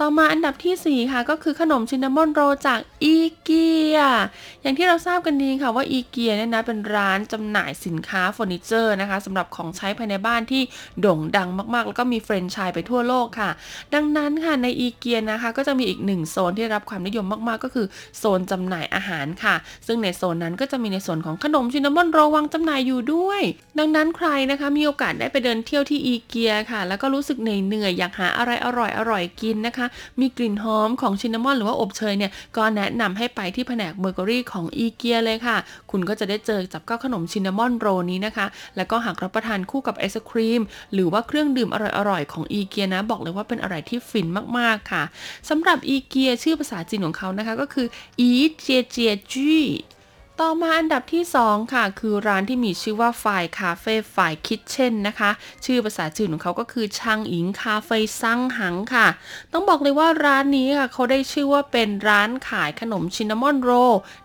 [0.00, 3.98] ต่อมาอันดับทีสี่ 4 ค่ะก็คือขนมชินนามอนโรจากอีเกีย
[4.62, 10.62] อย่างที่เราทราบกันดีค่ะว่าอีเกียเนี่ยนะเป็นร้านจำหน่ายสินค้าเฟอร์นิเจอร์นะคะสำหรับของใช้ภายในบ้านที่
[11.00, 13.50] โด่งดังมากๆ แล้วก็มีแฟรนไชส์ไปทั่วโลกค่ะ
[13.94, 17.86] ดังนั้นค่ะในอีเกียนะคะก็จะมีอีกหนึ่งโซนที่รับความนิยมมากๆ ก็คือ
[18.18, 19.54] โซนจำหน่ายอาหารค่ะ
[19.86, 23.42] ซึ่งในโซนนั้นก็จะมีในส่วนของขนมชินนามอนโรวางจำหน่ายอยู่ด้วย
[23.78, 28.68] ดังนั้นใครนะคะมีโอกาสได้ไปเดินเที่ยวที่อีเกียค่ะ แล้วก็รู้สึกเหนื่อยๆอยากหาอะไรอ
[29.10, 29.83] ร่อยๆกินนะคะ
[30.20, 35.56] มีกลิ่นหอมของ cinnamon หรือว่าอบเชยเนี่ย ก็แนะนำให้ไปที่แผนกเบเกอรี่ของอีเกียเลยค่ะ
[35.90, 40.60] คุณก็จะได้เจอกับเจ้าขนม cinnamon roll นี้นะคะ แล้วก็หากรับประทานคู่กับไอศครีม
[40.92, 41.76] หรือว่าเครื่องดื่มอ
[42.10, 44.26] ร่อยๆของอีเกียนะ บอกเลยว่าเป็นอะไรที่ฟิน
[44.58, 45.02] มากๆค่ะ
[45.48, 47.86] สำหรับอีเกียชื่อภาษาจีนของเขานะคะก็คือ
[48.20, 49.62] อีเจียเจียจี้
[50.42, 55.30] ต่อมาอันดับที่ 2 ค่ะ คือร้านที่มีชื่อว่าฝ่ายคาเฟ่ฝ่าย Kitchen นะคะ
[55.64, 59.06] ชื่อภาษาจีนของเขาก็คือชังอิงคาเฟ่ซังหังค่ะ
[59.52, 63.70] ต้องบอกเลยว่าร้านนี้ค่ะ เขาได้ชื่อว่าเป็นร้านขายขนมชินนามอนโร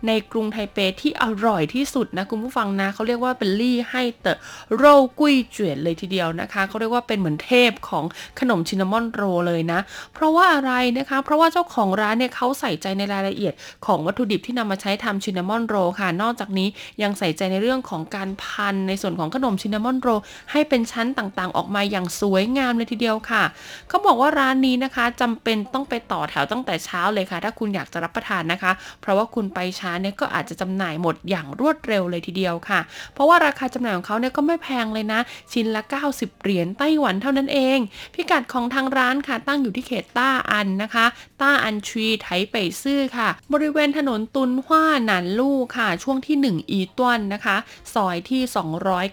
[0.07, 4.37] ในกรุงไทเปที่อร่อยที่สุดนะคุณผู้ฟังนะเขาเรียกว่าเป็นลี่ให้เตอ
[4.75, 4.83] โร
[5.19, 8.05] กุ้ยเจ๋ยเลยทีเดียวนะคะเขาเรียกว่าเป็นเหมือนเทพของ
[8.39, 9.79] ขนมชินนามอนโรเลยนะ
[10.13, 13.53] เพราะว่าอะไรนะคะ เพราะว่าเจ้าของร้านเนี่ยเขาใส่ใจในรายละเอียด
[13.85, 16.67] ของวัตถุดิบที่นำมาใช้ทำชินนามอนโรค่ะ นอกจากนี้
[17.01, 20.09] ยังใส่ใจในเรื่องของการพันในส่วนของขนม cinnamon roll
[20.51, 23.43] ให้เป็นชั้นต่างๆ ออกมาอย่างสวยงามเลยทีเดียวค่ะ
[23.89, 28.71] เขาบอกว่าร้านนี้นะคะจำเป็นต้องไปต่อแถวตั้งแต่เช้าเลยค่ะ ถ้าคุณอยากจะรับประทานนะคะ
[29.01, 32.79] เพราะว่าคุณไปช้าเนี่ยก็อาจจะจำหน่ายหมดอย่างรวดเร็วเลยทีเดียวค่ะ
[33.13, 35.19] เพราะว่าราคาจำหน่ายของเขาเนี่ยก็ไม่แพงเลยนะ
[35.53, 35.81] ชิ้นละ
[36.13, 37.79] 90 เหรียญไต้หวันเท่านั้นเอง
[38.13, 41.05] พิกัดของทางร้านค่ะ ตั้งอยู่ที่เขตต้าอันนะคะ
[41.41, 47.57] ต้าอันชีไทเปซื่อค่ะ บริเวณถนนตุนหว้าหนานลู่ค่ะช่วงที่ 1 อีต้วนนะคะ
[47.93, 48.41] ซอยที่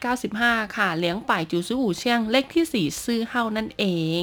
[0.02, 3.84] 295 ค่ะ เลี้ยงป่ายจูซูอูเชียงเลขที่ 4 ซื่อเฮานั่นเอ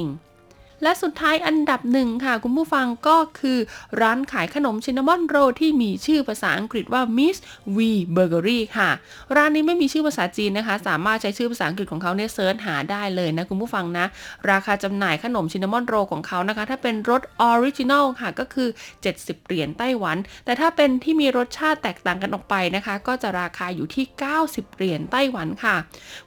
[0.82, 3.58] และสุดท้ายอันดับหนึ่งค่ะคุณผู้ฟังก็คือ
[4.00, 7.36] ร้านขายขนมชินนามอนโรที่มีชื่อภาษาอังกฤษว่า Miss
[7.76, 7.78] V
[8.16, 8.90] Burgery ค่ะ
[9.36, 14.06] ร้านนี้ไม่มีชื่อภาษาจีนนะคะ สามารถใช้ชื่อภาษาอังกฤษของเขาเนี่ยเซิร์ชหาได้เลยนะคุณผู้ฟังนะ
[14.50, 18.68] ราคาจำหน่ายขนม cinnamon roll ของเขานะคะ ถ้าเป็นรส original ค่ะก็คือ
[19.08, 24.04] 70 เหรียญไต้หวัน แต่ถ้าเป็นที่มีรสชาติแตกต่างกันออกไปนะคะ ก็จะราคาอยู่ที่
[24.40, 25.76] 90 เหรียญไต้หวันค่ะ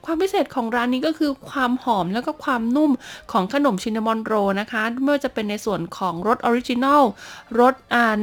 [0.04, 2.90] ความพิเศษของร้านนี้ก็คือความหอมแล้วก็ความนุ่ม
[3.32, 7.02] ของขนม cinnamon roll นะคะไม่ว่าจะเป็นในส่วนของรส original
[7.60, 7.74] รส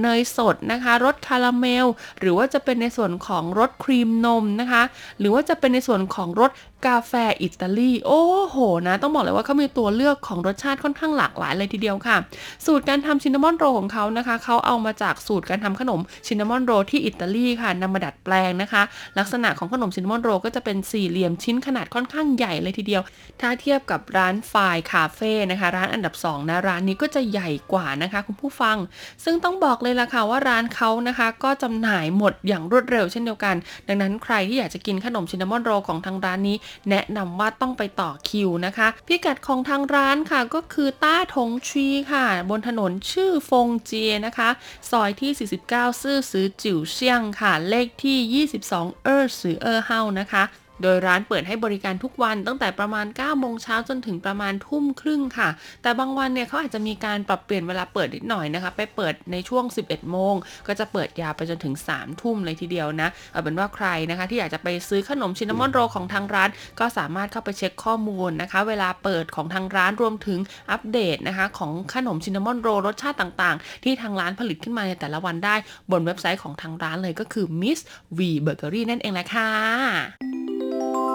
[0.02, 1.86] เนยสดนะคะรสคาราเมล
[2.20, 4.84] หรือว่าจะเป็นในส่วนของรสครีมนมนะคะ
[5.20, 6.52] หรือว่าจะเป็นในส่วนของรส
[6.88, 8.58] กาแฟอิตาลี โอ้โห
[8.88, 12.18] นะต้องบอกเลยว่าเขามีตัวเลือกของรสชาติค่อนข้างหลากหลายเลยทีเดียวค่ะ
[12.66, 18.82] สูตรการทำชินนามอนโรของเขานะคะเขาเอามาจากสูตรการทำขนมชินนามอนโรที่อิตาลีค่ะนำมาดัดแปลงนะคะ
[19.20, 23.02] ลักษณะของขนมชินนามอนโรก็จะเป็นสี่เหลี่ยมชิ้นขนาดค่อนข้างใหญ่เลยทีเดียว
[23.42, 28.78] ถ้าเทียบกับร้านฝ่ายคาเฟ่นะคะร้านอันดับ2นะร้านนี้ก็จะใหญ่กว่านะคะคุณผู้ฟัง
[29.24, 33.56] ซึ่งต้องบอกเลยล่ะค่ะว่าร้านเขานะคะก็จำหน่ายหมดอย่างรวดเร็วเช่นเดียวกัน
[33.88, 36.56] ดังนั้นใครที่อยากจะกินขนมชินนามอนโรของทางร้านนี้
[36.90, 44.50] แนะนำว่าต้องไปต่อคิวนะคะ พิกัดของทางร้านค่ะก็คือต้าทงชีค่ะ บนถนนชื่อฟงเจียนะคะ
[44.90, 45.32] ซอยที่
[45.68, 50.44] 49 ซื่อซือจิ๋วเชียงค่ะ เลขที่ 22 เออซือเออเฮานะคะ
[50.82, 55.50] โดยร้านเปิดให้บริการทุกวันตั้งแต่ประมาณ 9 โมงเช้าจนถึงประมาณทุ่มครึ่งค่ะ
[55.82, 60.36] แต่บางวันเนี่ยเขาอาจจะมีการปรับเปลี่ยนเวลาเปิดนิดหน่อยนะคะ ไปเปิดในช่วง 11 โมง
[60.68, 66.50] ก็จะเปิดยาวไปจนถึง 3 ทุ่มเลยทีเดียวนะ เอาเป็นว่าใครนะคะที่อยากจะไปซื้อขนมชินนามอนโรของทางร้าน
[66.80, 70.40] ก็สามารถเข้าไปเช็คข้อมูลนะคะ เวลาเปิดของทางร้านรวมถึง
[70.72, 75.56] อัปเดตนะคะของขนมชินนามอนโรรสชาติต่างๆ ที่ทางร้านผลิตขึ้นมาในแต่ละวันได้
[75.92, 77.80] บนเว็บไซต์ของทางร้านเลยก็คือ Miss
[78.18, 81.15] V Bakery นั่นเองแหละค่ะ Música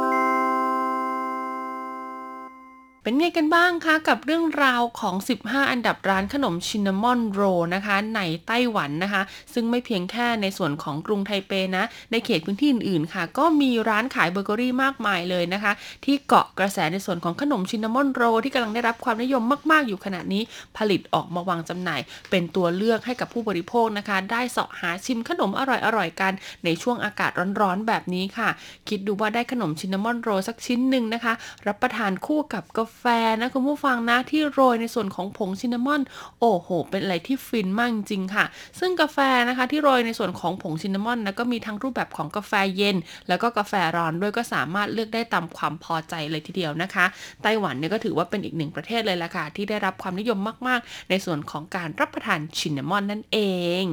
[3.05, 7.43] เป็นไงกันบ้างคะกับเรื่องราวของ 15 อันดับร้านขนมชินนามอนโร
[7.75, 9.23] นะคะ ในไต้หวันนะคะ
[9.55, 15.73] ซึ่งไม่เพียงแค่ในส่วนของกรุงไทเปนะ ในเขตพื้นที่อื่นๆค่ะ ก็มีร้านขายเบเกอรี่มากมายเลยนะคะ
[16.05, 20.43] ที่เกาะกระแสในส่วนของขนมชินนามอนโร ที่กำลังได้รับความนิยมมากๆ อยู่ขณะนี้
[20.77, 25.61] ผลิตออกมาวางจำหน่าย เป็นตัวเลือกให้กับผู้บริโภคนะคะ ได้เสาะหาชิมขนมอ
[25.97, 26.33] ร่อยๆกัน
[26.65, 27.31] ในช่วงอากาศ
[27.61, 28.49] ร้อนๆแบบนี้ค่ะ
[28.89, 31.33] คิดดูว่าได้ขนมชินนามอนโรสักชิ้นหนึ่งนะคะ
[31.67, 33.05] รับประทานคู่กับกาแฟ
[33.41, 36.01] นะคุณผู้ฟังนะที่โรยในส่วนของผงชินนามอน
[36.41, 38.45] โอ้โห เป็นอะไรที่ฟินมากจริงค่ะ
[38.79, 39.19] ซึ่งกาแฟ
[39.49, 42.97] นะคะที่โรยในส่วนของผงชินนามอนนะก็มีทั้งรูปแบบของกาแฟเย็น
[43.29, 47.05] แล้วก็กาแฟร้อนด้วยก็สามารถเลือกได้ตามความพอใจเลยทีเดียวนะคะ
[47.43, 50.39] ไต้หวันเนี่ยก็ถือว่าเป็นอีกหนึ่งประเทศเลยละค่ะที่ได้รับความนิยม
[50.69, 53.39] มาก ๆ ในส่วนของการรับประทานชินนามอนนั่นเอ
[53.83, 53.85] ง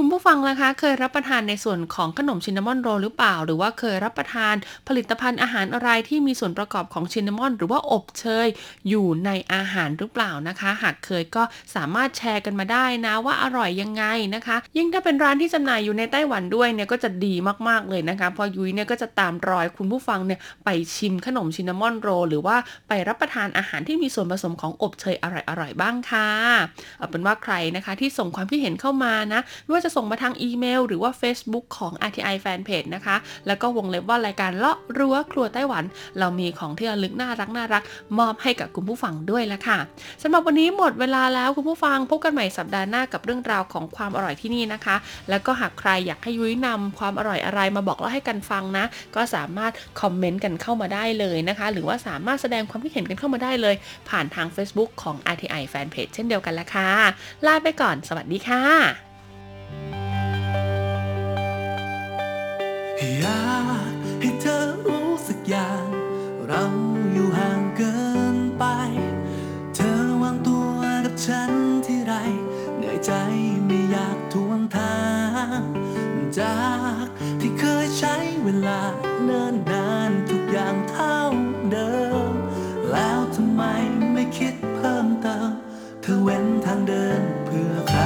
[0.00, 4.54] คุณผู้ฟังล่ะคะเคยรับประทานในส่วนของขนมชินนามอนโรหรือเปล่า หรือว่าเคยรับประทาน
[4.88, 8.48] ผลิตภัณฑ์อาหารอะไรที่มีส่วนประกอบของชินนามอน หรือว่าอบเชย
[8.88, 11.42] อยู่ในอาหารหรือเปล่านะคะ หากเคยก็
[11.74, 17.34] สามารถแชร์กันมาได้นะว่าอร่อยยังไงนะคะ ยิ่งถ้าเป็นร้านที่จำหน่ายอยู่ในไต้หวันด้วยเนี่ยก็จะดี
[17.68, 22.56] มากๆเลยนะคะพอยุ้ยเนี่ยก็จะตามรอยคุณผู้ฟังเนี่ยไปชิมขนมชินนามอนโร หรือว่า
[22.88, 25.26] ไปรับประทานอาหารที่มีส่วนผสมของอบเชยอ
[25.60, 26.28] ร่อยๆบ้างค่ะ
[26.98, 33.16] เอาเป็นว่าใครนะคะที่ส่งความคิดเห็นเข้ามานะไม่ว่าจะส่งมาทางอีเมล หรือว่า Facebook ของ RTI Fanpage นะคะ
[33.46, 35.84] แล้วก็วงเล็บว่ารายการเลาะรั้วครัวไต้หวัน
[36.18, 37.82] เรามีของที่ระลึกน่ารักน่ารัก
[38.18, 39.78] มอบให้กับคุณผู้ฟังด้วยละค่ะ
[40.22, 44.96] สำหรับวันนี้หมดเวลาแล้วคุณผู้ฟังพบกันใหม่สัปดาห์หน้ากับเรื่องราวของความอร่อยที่นี่นะคะ
[45.30, 48.84] แล้วก็หากใครอยากให้ยุ้ยนำความอร่อยอะไรมาบอกเล่าให้กันฟังนะ
[49.16, 53.74] ก็สามารถคอมเมนต์กันเข้ามาได้เลยนะคะ หรือว่าสามารถแสดงความคิดเห็นกันเข้ามาได้เลย
[54.08, 56.90] ผ่านทาง Facebook ของ RTI Fanpage เช่นเดียวกันละค่ะ
[57.46, 59.15] ลาไปก่อน สวัสดีค่ะ
[63.20, 63.46] อยา
[63.88, 65.86] กให้เธอรู้สักอย่าง
[66.46, 66.64] เรา
[67.12, 67.96] อยู่ห่างเกิ
[68.34, 68.64] นไป
[69.74, 71.50] เธอวางตัวกับฉัน
[71.86, 72.14] ที่ไร
[72.76, 73.12] เหนื่อยใจ
[73.66, 74.98] ไม่อยากทวงทา
[75.58, 75.62] ง
[76.38, 76.58] จา
[77.04, 77.06] ก
[77.40, 78.80] ที่เคยใช้เวลา
[79.24, 81.16] เนิ่นนานทุกอย่างเท่า
[81.70, 81.94] เดิ
[82.30, 82.32] ม
[82.92, 83.62] แล้วทำไม
[84.12, 85.50] ไม่คิดเพิ่มเติม
[86.02, 88.00] เธอเว้นทางเดินเพื่อใคร